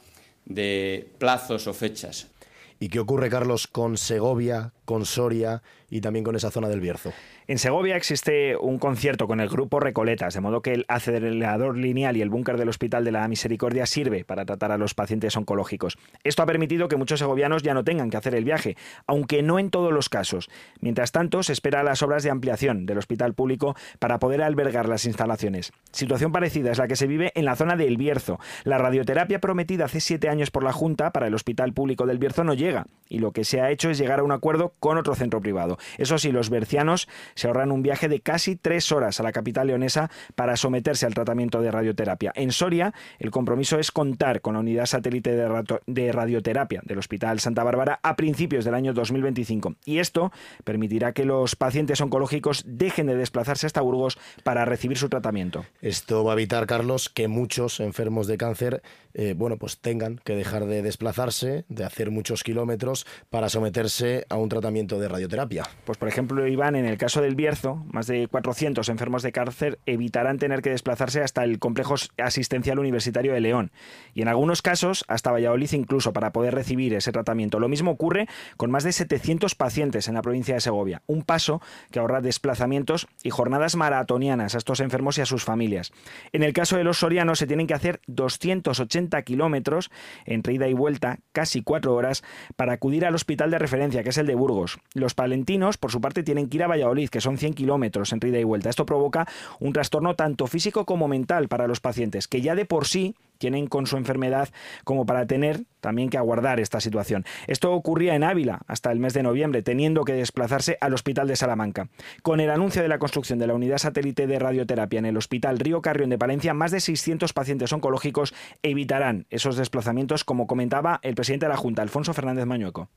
[0.44, 2.33] de plazos o fechas.
[2.81, 7.12] ¿Y qué ocurre, Carlos, con Segovia, con Soria y también con esa zona del Bierzo.
[7.48, 12.16] En Segovia existe un concierto con el grupo Recoletas, de modo que el acelerador lineal
[12.16, 15.98] y el búnker del Hospital de la Misericordia sirve para tratar a los pacientes oncológicos.
[16.22, 18.76] Esto ha permitido que muchos segovianos ya no tengan que hacer el viaje,
[19.09, 20.50] aunque no en todos los casos.
[20.81, 25.05] Mientras tanto, se espera las obras de ampliación del hospital público para poder albergar las
[25.05, 25.72] instalaciones.
[25.90, 28.38] Situación parecida es la que se vive en la zona de El Bierzo.
[28.62, 32.44] La radioterapia prometida hace siete años por la Junta para el Hospital Público del Bierzo
[32.44, 35.16] no llega, y lo que se ha hecho es llegar a un acuerdo con otro
[35.16, 35.78] centro privado.
[35.98, 39.66] Eso sí, los bercianos se ahorran un viaje de casi tres horas a la capital
[39.66, 42.32] leonesa para someterse al tratamiento de radioterapia.
[42.34, 47.64] En Soria, el compromiso es contar con la unidad satélite de radioterapia del Hospital Santa
[47.64, 49.76] Bárbara a principios del año 2025.
[49.84, 50.32] Y esto
[50.64, 55.64] permitirá que los pacientes oncológicos dejen de desplazarse hasta Burgos para recibir su tratamiento.
[55.80, 58.82] Esto va a evitar, Carlos, que muchos enfermos de cáncer
[59.14, 64.36] eh, bueno, pues tengan que dejar de desplazarse, de hacer muchos kilómetros para someterse a
[64.36, 65.64] un tratamiento de radioterapia.
[65.84, 69.78] Pues por ejemplo, Iván, en el caso del Bierzo, más de 400 enfermos de cáncer
[69.87, 73.72] evitarán tener que desplazarse hasta el complejo asistencial universitario de León
[74.14, 77.58] y en algunos casos hasta Valladolid incluso para poder recibir ese tratamiento.
[77.61, 81.61] Lo mismo ocurre con más de 700 pacientes en la provincia de Segovia, un paso
[81.90, 85.92] que ahorra desplazamientos y jornadas maratonianas a estos enfermos y a sus familias.
[86.32, 89.90] En el caso de los sorianos se tienen que hacer 280 kilómetros
[90.24, 92.22] entre ida y vuelta, casi cuatro horas,
[92.56, 94.78] para acudir al hospital de referencia, que es el de Burgos.
[94.94, 98.31] Los palentinos, por su parte, tienen que ir a Valladolid, que son 100 kilómetros entre
[98.31, 98.70] ida y vuelta.
[98.70, 99.29] Esto provoca
[99.61, 103.66] un trastorno tanto físico como mental para los pacientes, que ya de por sí tienen
[103.66, 104.48] con su enfermedad
[104.85, 107.25] como para tener también que aguardar esta situación.
[107.48, 111.37] Esto ocurría en Ávila hasta el mes de noviembre, teniendo que desplazarse al Hospital de
[111.37, 111.88] Salamanca.
[112.22, 115.59] Con el anuncio de la construcción de la unidad satélite de radioterapia en el Hospital
[115.59, 121.16] Río Carrión de Palencia, más de 600 pacientes oncológicos evitarán esos desplazamientos, como comentaba el
[121.16, 122.88] presidente de la Junta, Alfonso Fernández Mañueco.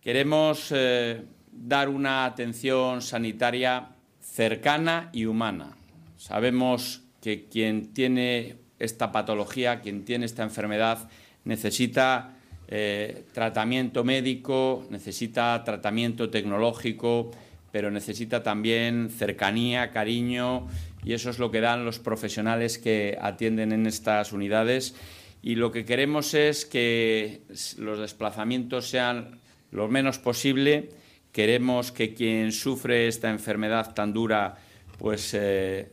[0.00, 5.76] Queremos eh, dar una atención sanitaria cercana y humana.
[6.16, 11.08] Sabemos que quien tiene esta patología, quien tiene esta enfermedad,
[11.44, 12.36] necesita
[12.68, 17.30] eh, tratamiento médico, necesita tratamiento tecnológico,
[17.72, 20.68] pero necesita también cercanía, cariño,
[21.04, 24.94] y eso es lo que dan los profesionales que atienden en estas unidades.
[25.42, 27.42] Y lo que queremos es que
[27.78, 29.38] los desplazamientos sean
[29.70, 30.90] lo menos posible.
[31.32, 34.56] Queremos que quien sufre esta enfermedad tan dura,
[34.98, 35.90] pues eh,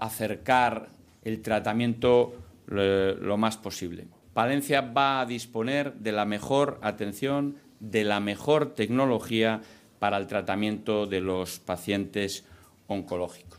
[0.00, 0.88] acercar
[1.22, 2.34] el tratamiento
[2.66, 4.06] lo, más posible.
[4.32, 9.60] Palencia va a disponer de la mejor atención, de la mejor tecnología
[9.98, 12.44] para el tratamiento de los pacientes
[12.86, 13.49] oncológicos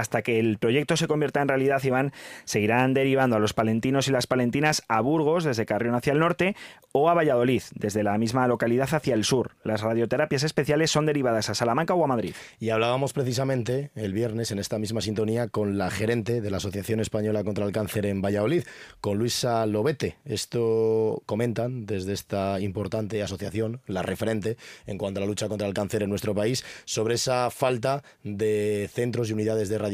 [0.00, 2.12] hasta que el proyecto se convierta en realidad, Iván,
[2.44, 6.56] seguirán derivando a los palentinos y las palentinas a Burgos desde Carrión hacia el norte
[6.92, 9.56] o a Valladolid desde la misma localidad hacia el sur.
[9.62, 12.34] Las radioterapias especiales son derivadas a Salamanca o a Madrid.
[12.58, 17.00] Y hablábamos precisamente el viernes en esta misma sintonía con la gerente de la Asociación
[17.00, 18.64] Española contra el Cáncer en Valladolid,
[19.00, 20.16] con Luisa Lobete.
[20.24, 24.56] Esto comentan desde esta importante asociación, la referente
[24.86, 28.88] en cuanto a la lucha contra el cáncer en nuestro país, sobre esa falta de
[28.92, 29.87] centros y unidades de radioterapia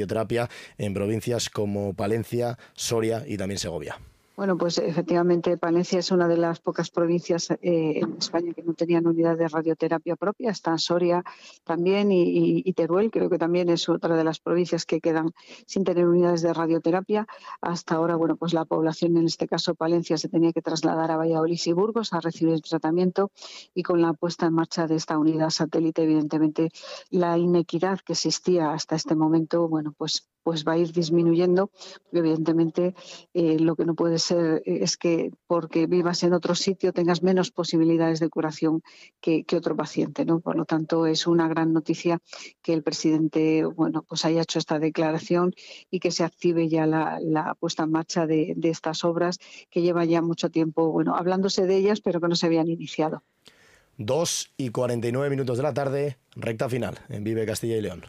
[0.78, 3.98] en provincias como Palencia, Soria y también Segovia.
[4.36, 8.74] Bueno, pues efectivamente Palencia es una de las pocas provincias eh, en España que no
[8.74, 10.50] tenían unidad de radioterapia propia.
[10.50, 11.22] Está Soria
[11.62, 15.30] también y, Teruel, creo que también es otra de las provincias que quedan
[15.66, 17.28] sin tener unidades de radioterapia.
[17.60, 21.16] Hasta ahora, bueno, pues la población, en este caso Palencia, se tenía que trasladar a
[21.16, 23.30] Valladolid y Burgos a recibir el tratamiento
[23.72, 26.70] y con la puesta en marcha de esta unidad satélite, evidentemente
[27.10, 31.70] la inequidad que existía hasta este momento, bueno, pues pues va a ir disminuyendo.
[32.12, 32.94] Evidentemente,
[33.32, 37.50] eh, lo que no puede ser es que porque vivas en otro sitio tengas menos
[37.50, 38.82] posibilidades de curación
[39.20, 40.24] que, otro paciente.
[40.24, 40.40] ¿no?
[40.40, 42.18] Por lo tanto, es una gran noticia
[42.62, 45.54] que el presidente bueno, pues haya hecho esta declaración
[45.90, 49.38] y que se active ya la, puesta en marcha de, estas obras
[49.70, 53.22] que lleva ya mucho tiempo bueno, hablándose de ellas, pero que no se habían iniciado.
[53.98, 58.04] 2 y 49 minutos de la tarde, recta final en Vive Castilla y León.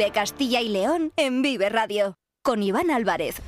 [0.00, 3.42] Vive Castilla y León en Vive Radio con Iván Álvarez.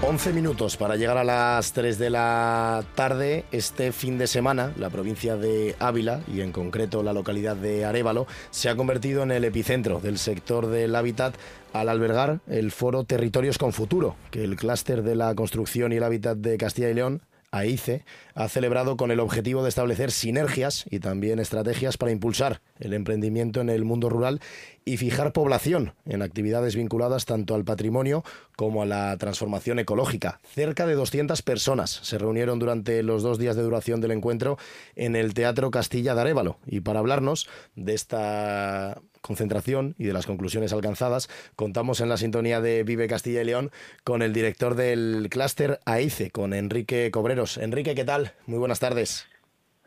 [0.00, 3.44] 11 minutos para llegar a las 3 de la tarde.
[3.52, 8.26] Este fin de semana, la provincia de Ávila y en concreto la localidad de Arevalo
[8.50, 11.34] se ha convertido en el epicentro del sector del hábitat
[11.74, 16.02] al albergar el foro Territorios con Futuro, que el clúster de la construcción y el
[16.02, 17.20] hábitat de Castilla y León
[17.50, 22.94] AICE, ha celebrado con el objetivo de establecer sinergias y también estrategias para impulsar el
[22.94, 24.40] emprendimiento en el mundo rural
[24.84, 28.24] y fijar población en actividades vinculadas tanto al patrimonio
[28.56, 30.40] como a la transformación ecológica.
[30.54, 34.58] Cerca de 200 personas se reunieron durante los dos días de duración del encuentro
[34.96, 36.58] en el Teatro Castilla de Arévalo.
[36.66, 42.60] Y para hablarnos de esta concentración y de las conclusiones alcanzadas, contamos en la sintonía
[42.60, 43.70] de Vive Castilla y León
[44.04, 47.58] con el director del clúster AICE, con Enrique Cobreros.
[47.58, 48.32] Enrique, ¿qué tal?
[48.46, 49.28] Muy buenas tardes.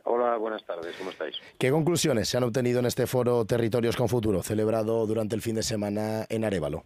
[0.05, 1.39] Hola, buenas tardes, ¿cómo estáis?
[1.57, 5.55] ¿Qué conclusiones se han obtenido en este foro Territorios con Futuro, celebrado durante el fin
[5.55, 6.83] de semana en Arevalo?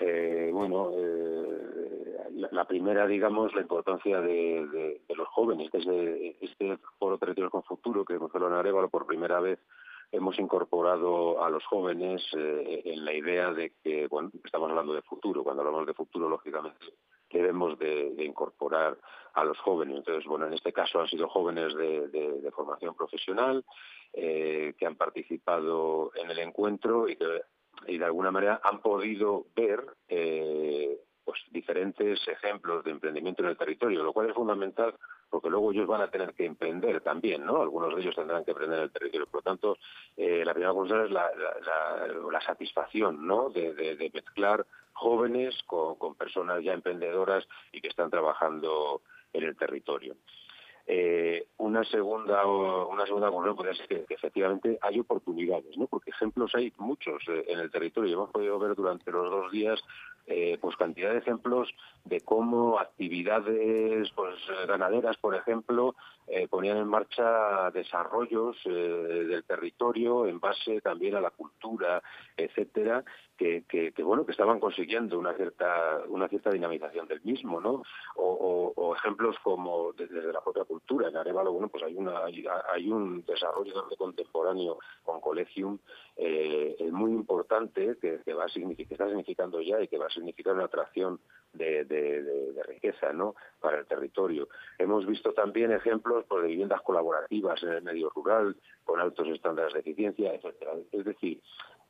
[0.00, 5.70] Eh, bueno, eh, la, primera, digamos, la importancia de, los jóvenes.
[5.72, 9.60] Desde este foro Territorios con Futuro que hemos en Arevalo por primera vez
[10.10, 15.02] hemos incorporado a los jóvenes eh, en la idea de que, bueno, estamos hablando de
[15.02, 15.44] futuro.
[15.44, 16.86] Cuando hablamos de futuro, lógicamente,
[17.30, 18.98] debemos de, incorporar
[19.34, 19.98] a los jóvenes.
[19.98, 23.64] Entonces, bueno, en este caso han sido jóvenes de, formación profesional
[24.12, 27.42] eh, que han participado en el encuentro y que
[27.86, 33.56] y de alguna manera han podido ver eh, pues diferentes ejemplos de emprendimiento en el
[33.56, 34.94] territorio, lo cual es fundamental
[35.30, 37.60] porque luego ellos van a tener que emprender también, ¿no?
[37.60, 39.26] Algunos de ellos tendrán que emprender en el territorio.
[39.26, 39.78] Por lo tanto,
[40.16, 41.30] eh, la primera cosa es la,
[42.44, 43.50] satisfacción, ¿no?
[43.50, 44.64] De, mezclar
[44.94, 49.02] jóvenes con, personas ya emprendedoras y que están trabajando
[49.32, 50.16] en el territorio.
[50.90, 55.86] Eh, una segunda una segunda conclusión podría ser que, efectivamente hay oportunidades, ¿no?
[55.86, 58.14] Porque ejemplos hay muchos eh, en el territorio.
[58.14, 59.78] Hemos podido ver durante los dos días
[60.30, 61.68] eh, pues cantidad de ejemplos
[62.04, 64.36] de cómo actividades pues
[64.66, 65.94] ganaderas, por ejemplo,
[66.26, 72.02] eh, ponían en marcha desarrollos eh, del territorio en base también a la cultura,
[72.36, 73.02] etcétera,
[73.38, 77.82] que, que, bueno que estaban consiguiendo una cierta una cierta dinamización del mismo, ¿no?
[78.16, 83.24] O, ejemplos como desde, la propia cultura en Arevalo, bueno pues hay una hay, un
[83.24, 85.78] desarrollo contemporáneo con Colegium
[86.16, 90.10] eh, muy importante que, va a significar, que está significando ya y que va a
[90.10, 91.20] significar una atracción
[91.52, 93.34] de, de, riqueza ¿no?
[93.60, 94.48] para el territorio.
[94.78, 99.72] Hemos visto también ejemplos pues, de viviendas colaborativas en el medio rural, con altos estándares
[99.74, 100.72] de eficiencia, etcétera.
[100.92, 101.40] Es decir,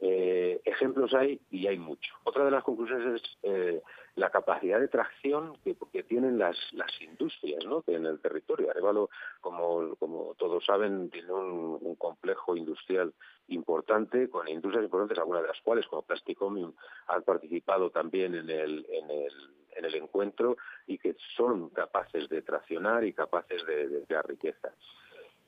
[0.00, 2.14] eh, ejemplos hay y hay mucho.
[2.24, 3.82] Otra de las conclusiones es eh,
[4.14, 7.82] la capacidad de tracción que, tienen las, las industrias ¿no?
[7.86, 8.70] en el territorio.
[8.70, 13.12] Arevalo, como, todos saben, tiene un, complejo industrial
[13.48, 16.72] importante, con industrias importantes, algunas de las cuales, como Plasticomium,
[17.08, 19.32] han participado también en el, en el,
[19.76, 24.72] en el encuentro y que son capaces de traccionar y capaces de, de crear riqueza.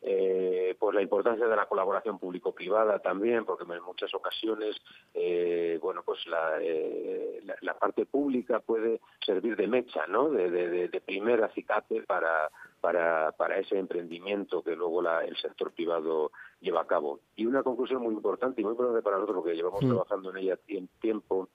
[0.03, 4.80] Eh, pues la importancia de la colaboración público-privada también, porque en muchas ocasiones,
[5.12, 6.20] eh, bueno, pues
[6.62, 10.30] eh, la, parte pública puede servir de mecha, ¿no?
[10.30, 16.82] De, de, primer acicate para, para, para ese emprendimiento que luego el sector privado lleva
[16.82, 17.20] a cabo.
[17.36, 20.59] Y una conclusión muy importante y muy importante para nosotros, porque llevamos trabajando en ella
[21.01, 21.48] tiempo,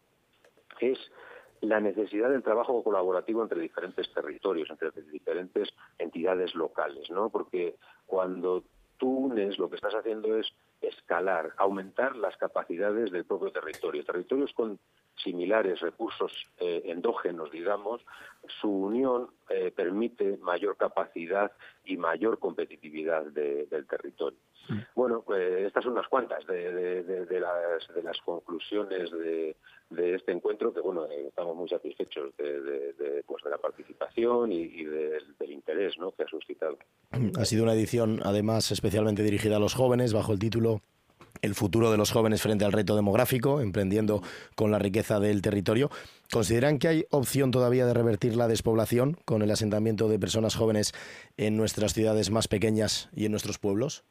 [0.79, 0.99] es
[1.61, 7.29] la necesidad del trabajo colaborativo entre diferentes territorios, entre diferentes entidades locales, ¿no?
[7.29, 7.75] Porque
[8.05, 8.63] cuando
[8.97, 10.47] tú unes, lo que estás haciendo es
[10.81, 14.03] escalar, aumentar las capacidades del propio territorio.
[14.03, 14.79] Territorios con
[15.15, 18.05] similares recursos eh, endógenos, digamos,
[18.61, 21.51] su unión eh, permite mayor capacidad
[21.85, 24.37] y mayor competitividad del territorio.
[24.69, 24.79] Mm.
[24.95, 27.03] Bueno, pues estas son unas cuantas de,
[27.39, 29.55] las, de las conclusiones de,
[30.15, 35.97] este encuentro, que bueno, eh, estamos muy satisfechos de, pues, la participación y, del, interés
[35.97, 36.11] ¿no?
[36.11, 36.77] que ha suscitado.
[37.37, 40.81] Ha sido una edición, además, especialmente dirigida a los jóvenes, bajo el título
[41.41, 44.21] el futuro de los jóvenes frente al reto demográfico, emprendiendo
[44.55, 45.89] con la riqueza del territorio.
[46.31, 50.93] ¿Consideran que hay opción todavía de revertir la despoblación con el asentamiento de personas jóvenes
[51.37, 54.03] en nuestras ciudades más pequeñas y en nuestros pueblos?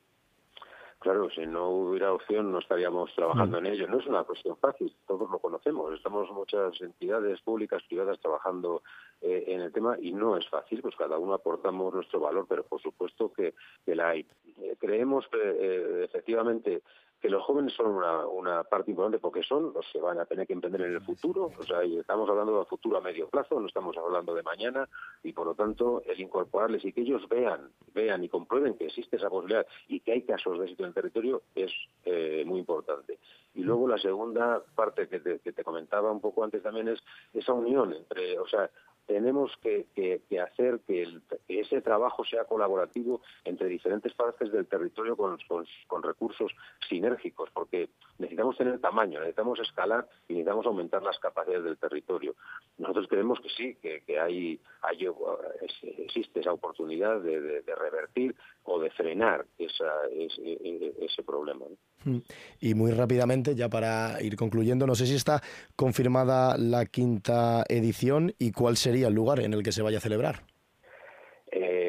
[1.05, 3.87] Claro, si no hubiera opción no estaríamos trabajando en ello.
[3.87, 5.93] No es una cuestión fácil, todos lo conocemos.
[5.93, 8.83] Estamos muchas entidades públicas, privadas trabajando
[9.21, 12.65] eh, en el tema y no es fácil, pues cada uno aportamos nuestro valor, pero
[12.65, 13.53] por supuesto que,
[13.85, 14.27] la hay.
[14.63, 16.81] Eh, creemos que eh, efectivamente
[17.25, 20.53] que los jóvenes son una, parte importante porque son los que van a tener que
[20.53, 23.97] emprender en el futuro, o sea, estamos hablando de futuro a medio plazo, no estamos
[23.97, 24.87] hablando de mañana,
[25.22, 29.16] y por lo tanto el incorporarles y que ellos vean, vean y comprueben que existe
[29.16, 31.72] esa posibilidad y que hay casos de éxito en el territorio es
[32.05, 33.18] eh, muy importante.
[33.55, 37.03] Y luego la segunda parte que te, que te comentaba un poco antes también es
[37.33, 38.68] esa unión entre, o sea,
[39.07, 39.87] tenemos que,
[40.41, 45.39] hacer que, ese trabajo sea colaborativo entre diferentes partes del territorio con,
[46.03, 46.53] recursos
[46.89, 47.89] sinérgicos, porque
[48.19, 52.35] necesitamos tener tamaño, necesitamos escalar y necesitamos aumentar las capacidades del territorio.
[52.79, 55.09] Nosotros creemos que sí, que, hay, hay,
[55.99, 58.35] existe esa oportunidad de, revertir
[58.65, 61.67] o de frenar esa, ese, problema.
[62.05, 62.19] Mm.
[62.61, 65.43] Y muy rápidamente, ya para ir concluyendo, no sé si está
[65.77, 70.01] confirmada la quinta edición y cuál sería el lugar en el que se vaya a
[70.01, 70.43] celebrar.
[71.53, 71.84] Eh,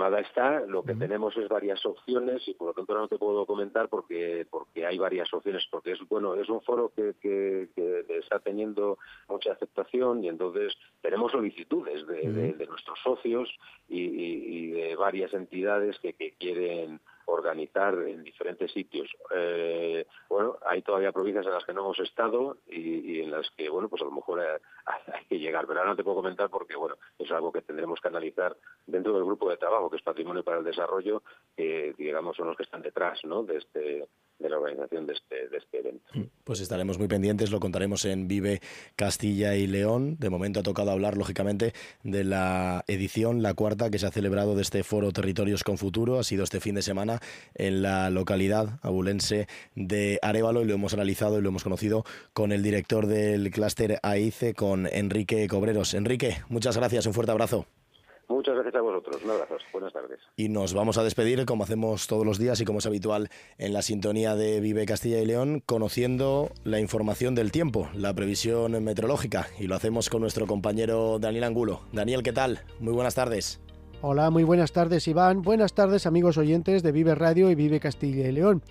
[0.00, 3.44] confirmada está, lo que tenemos es varias opciones y por lo tanto no te puedo
[3.44, 7.68] comentar porque porque hay varias opciones, porque es bueno es un foro que, que,
[8.08, 8.98] está teniendo
[9.28, 13.48] mucha aceptación y entonces tenemos solicitudes de, nuestros socios
[13.88, 19.08] y, de varias entidades que quieren organizar en diferentes sitios.
[19.34, 23.68] Eh, bueno, hay todavía provincias en las que no hemos estado y, en las que,
[23.68, 24.40] bueno, pues a lo mejor
[24.86, 25.66] hay, que llegar.
[25.66, 28.56] Pero ahora no te puedo comentar porque, bueno, es algo que tendremos que analizar
[28.86, 31.22] dentro del grupo de trabajo, que es Patrimonio para el Desarrollo,
[31.56, 34.08] que, digamos, son los que están detrás, ¿no?, de este
[34.40, 36.04] de la organización de este, este evento.
[36.14, 38.60] Mm, pues estaremos muy pendientes, lo contaremos en Vive
[38.96, 40.16] Castilla y León.
[40.18, 41.72] De momento ha tocado hablar, lógicamente,
[42.02, 46.18] de la edición, la cuarta, que se ha celebrado de este foro Territorios con Futuro.
[46.18, 47.20] Ha sido este fin de semana
[47.54, 52.52] en la localidad abulense de Arevalo y lo hemos analizado y lo hemos conocido con
[52.52, 55.94] el director del clúster AICE, con Enrique Cobreros.
[55.94, 57.66] Enrique, muchas gracias, un fuerte abrazo.
[58.30, 59.16] Muchas gracias a vosotros.
[59.24, 59.56] Un abrazo.
[59.72, 60.20] Buenas tardes.
[60.36, 63.28] Y nos vamos a despedir, como hacemos todos los días y como es habitual
[63.58, 68.84] en la sintonía de Vive Castilla y León, conociendo la información del tiempo, la previsión
[68.84, 69.48] meteorológica.
[69.58, 71.80] Y lo hacemos con nuestro compañero Daniel Angulo.
[71.92, 72.60] Daniel, ¿qué tal?
[72.78, 73.60] Muy buenas tardes.
[74.00, 75.42] Hola, muy buenas tardes Iván.
[75.42, 78.62] Buenas tardes amigos oyentes de Vive Radio y Vive Castilla y León.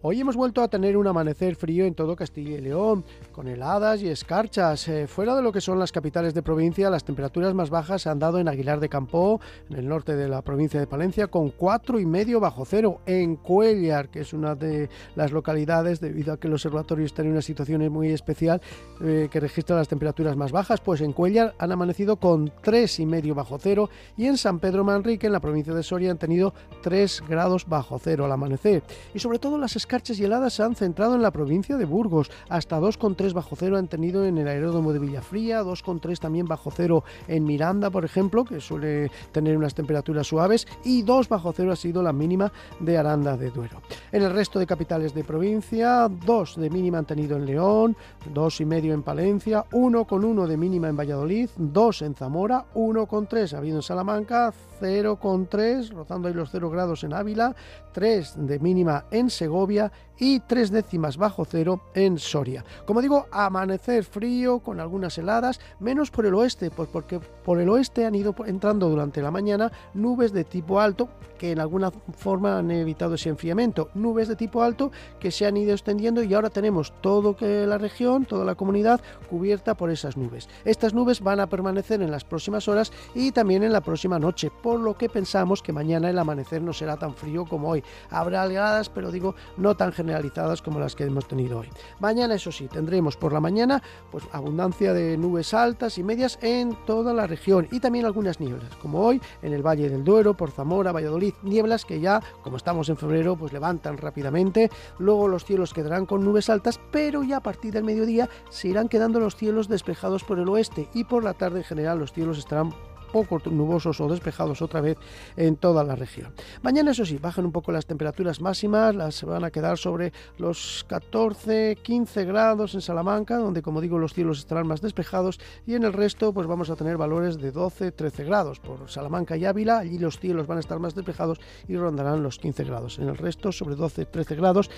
[0.00, 4.00] Hoy hemos vuelto a tener un amanecer frío en todo Castilla y León, con heladas
[4.00, 4.86] y escarchas.
[4.86, 8.08] Eh, fuera de lo que son las capitales de provincia, las temperaturas más bajas se
[8.08, 11.50] han dado en Aguilar de Campo, en el norte de la provincia de Palencia, con
[11.50, 13.00] cuatro y medio bajo cero.
[13.06, 17.32] En Cuellar, que es una de las localidades, debido a que el observatorio está en
[17.32, 18.62] una situación muy especial,
[19.00, 23.06] eh, que registra las temperaturas más bajas, pues en Cuellar han amanecido con tres y
[23.06, 26.54] medio bajo cero y en San Pedro Manrique, en la provincia de Soria, han tenido
[26.84, 28.84] tres grados bajo cero al amanecer.
[29.12, 32.30] Y sobre todo las escarchas y heladas se han centrado en la provincia de Burgos.
[32.50, 37.04] Hasta 2,3 bajo cero han tenido en el aeródromo de Villafría, 2,3 también bajo cero
[37.26, 41.76] en Miranda, por ejemplo, que suele tener unas temperaturas suaves, y 2 bajo cero ha
[41.76, 43.80] sido la mínima de Aranda de Duero.
[44.12, 47.96] En el resto de capitales de provincia, 2 de mínima han tenido en León,
[48.34, 53.82] 2,5 en Palencia, 1,1 de mínima en Valladolid, 2 en Zamora, 1,3 ha habido en
[53.82, 57.56] Salamanca, 0,3, rozando ahí los 0 grados en Ávila,
[57.94, 62.64] 3 de mínima en Segovia Syria y 3 décimas bajo cero en Soria.
[62.86, 67.68] Como digo, amanecer frío con algunas heladas, menos por el oeste, pues porque por el
[67.68, 71.08] oeste han ido entrando durante la mañana nubes de tipo alto
[71.38, 74.90] que en alguna forma han evitado ese enfriamiento, nubes de tipo alto
[75.20, 76.92] que se han ido extendiendo y ahora tenemos
[77.38, 79.00] que la región, toda la comunidad
[79.30, 80.48] cubierta por esas nubes.
[80.64, 84.50] Estas nubes van a permanecer en las próximas horas y también en la próxima noche,
[84.62, 87.82] por lo que pensamos que mañana el amanecer no será tan frío como hoy.
[88.10, 91.68] Habrá heladas, pero digo, no tan generalizadas como las que hemos tenido hoy.
[92.00, 96.74] Mañana, eso sí, tendremos por la mañana pues abundancia de nubes altas y medias en
[96.86, 100.50] toda la región y también algunas nieblas, como hoy en el Valle del Duero, por
[100.50, 104.70] Zamora, Valladolid, nieblas que ya, como estamos en febrero, pues levantan rápidamente.
[104.98, 108.88] Luego los cielos quedarán con nubes altas, pero ya a partir del mediodía se irán
[108.88, 112.38] quedando los cielos despejados por el oeste y por la tarde en general los cielos
[112.38, 112.72] estarán
[113.08, 114.98] poco nubosos o despejados otra vez
[115.36, 116.32] en toda la región.
[116.62, 120.84] Mañana, eso sí, bajan un poco las temperaturas máximas, las van a quedar sobre los
[120.88, 125.84] 14, 15 grados en Salamanca, donde como digo los cielos estarán más despejados y en
[125.84, 128.60] el resto pues vamos a tener valores de 12, 13 grados.
[128.60, 132.38] Por Salamanca y Ávila, allí los cielos van a estar más despejados y rondarán los
[132.38, 132.98] 15 grados.
[132.98, 134.70] En el resto sobre 12, 13 grados.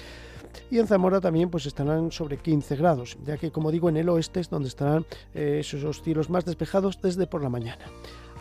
[0.70, 4.08] Y en Zamora también pues estarán sobre 15 grados, ya que como digo en el
[4.08, 7.84] oeste es donde estarán eh, esos cielos más despejados desde por la mañana.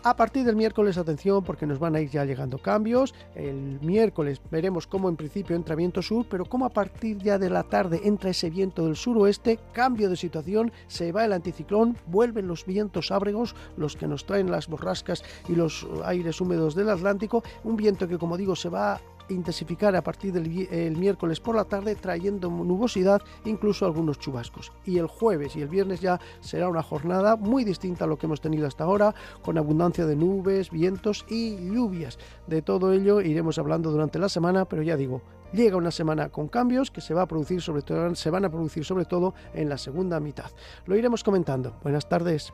[0.01, 3.13] A partir del miércoles, atención, porque nos van a ir ya llegando cambios.
[3.35, 7.49] El miércoles veremos cómo en principio entra viento sur, pero cómo a partir ya de
[7.49, 12.47] la tarde entra ese viento del suroeste, cambio de situación, se va el anticiclón, vuelven
[12.47, 17.43] los vientos ábregos, los que nos traen las borrascas y los aires húmedos del Atlántico,
[17.65, 21.95] un viento que como digo se va intensificar a partir del miércoles por la tarde,
[21.95, 24.71] trayendo nubosidad, incluso algunos chubascos.
[24.85, 28.25] Y el jueves y el viernes ya será una jornada muy distinta a lo que
[28.25, 32.17] hemos tenido hasta ahora, con abundancia de nubes, vientos y lluvias.
[32.47, 35.21] De todo ello iremos hablando durante la semana, pero ya digo,
[35.53, 38.49] llega una semana con cambios que se, va a producir sobre todo, se van a
[38.49, 40.51] producir sobre todo en la segunda mitad.
[40.85, 41.75] Lo iremos comentando.
[41.83, 42.53] Buenas tardes.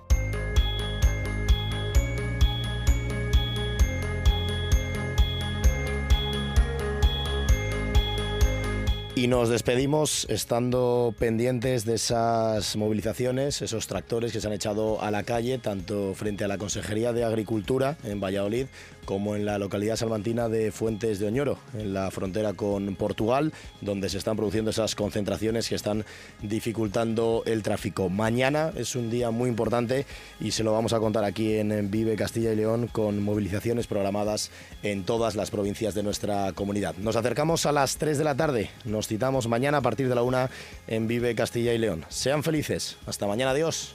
[9.17, 15.09] Y nos despedimos estando pendientes de esas movilizaciones, esos tractores que se han echado a
[15.09, 18.65] la calle, tanto frente a la Consejería de Agricultura en Valladolid
[19.05, 24.09] como en la localidad salmantina de Fuentes de Oñoro, en la frontera con Portugal, donde
[24.09, 26.05] se están produciendo esas concentraciones que están
[26.41, 28.09] dificultando el tráfico.
[28.09, 30.05] Mañana es un día muy importante
[30.39, 34.51] y se lo vamos a contar aquí en Vive Castilla y León con movilizaciones programadas
[34.83, 36.95] en todas las provincias de nuestra comunidad.
[36.97, 38.69] Nos acercamos a las 3 de la tarde.
[38.83, 40.49] Nos citamos mañana a partir de la 1
[40.87, 42.05] en Vive Castilla y León.
[42.09, 42.97] Sean felices.
[43.05, 43.51] Hasta mañana.
[43.51, 43.93] Adiós.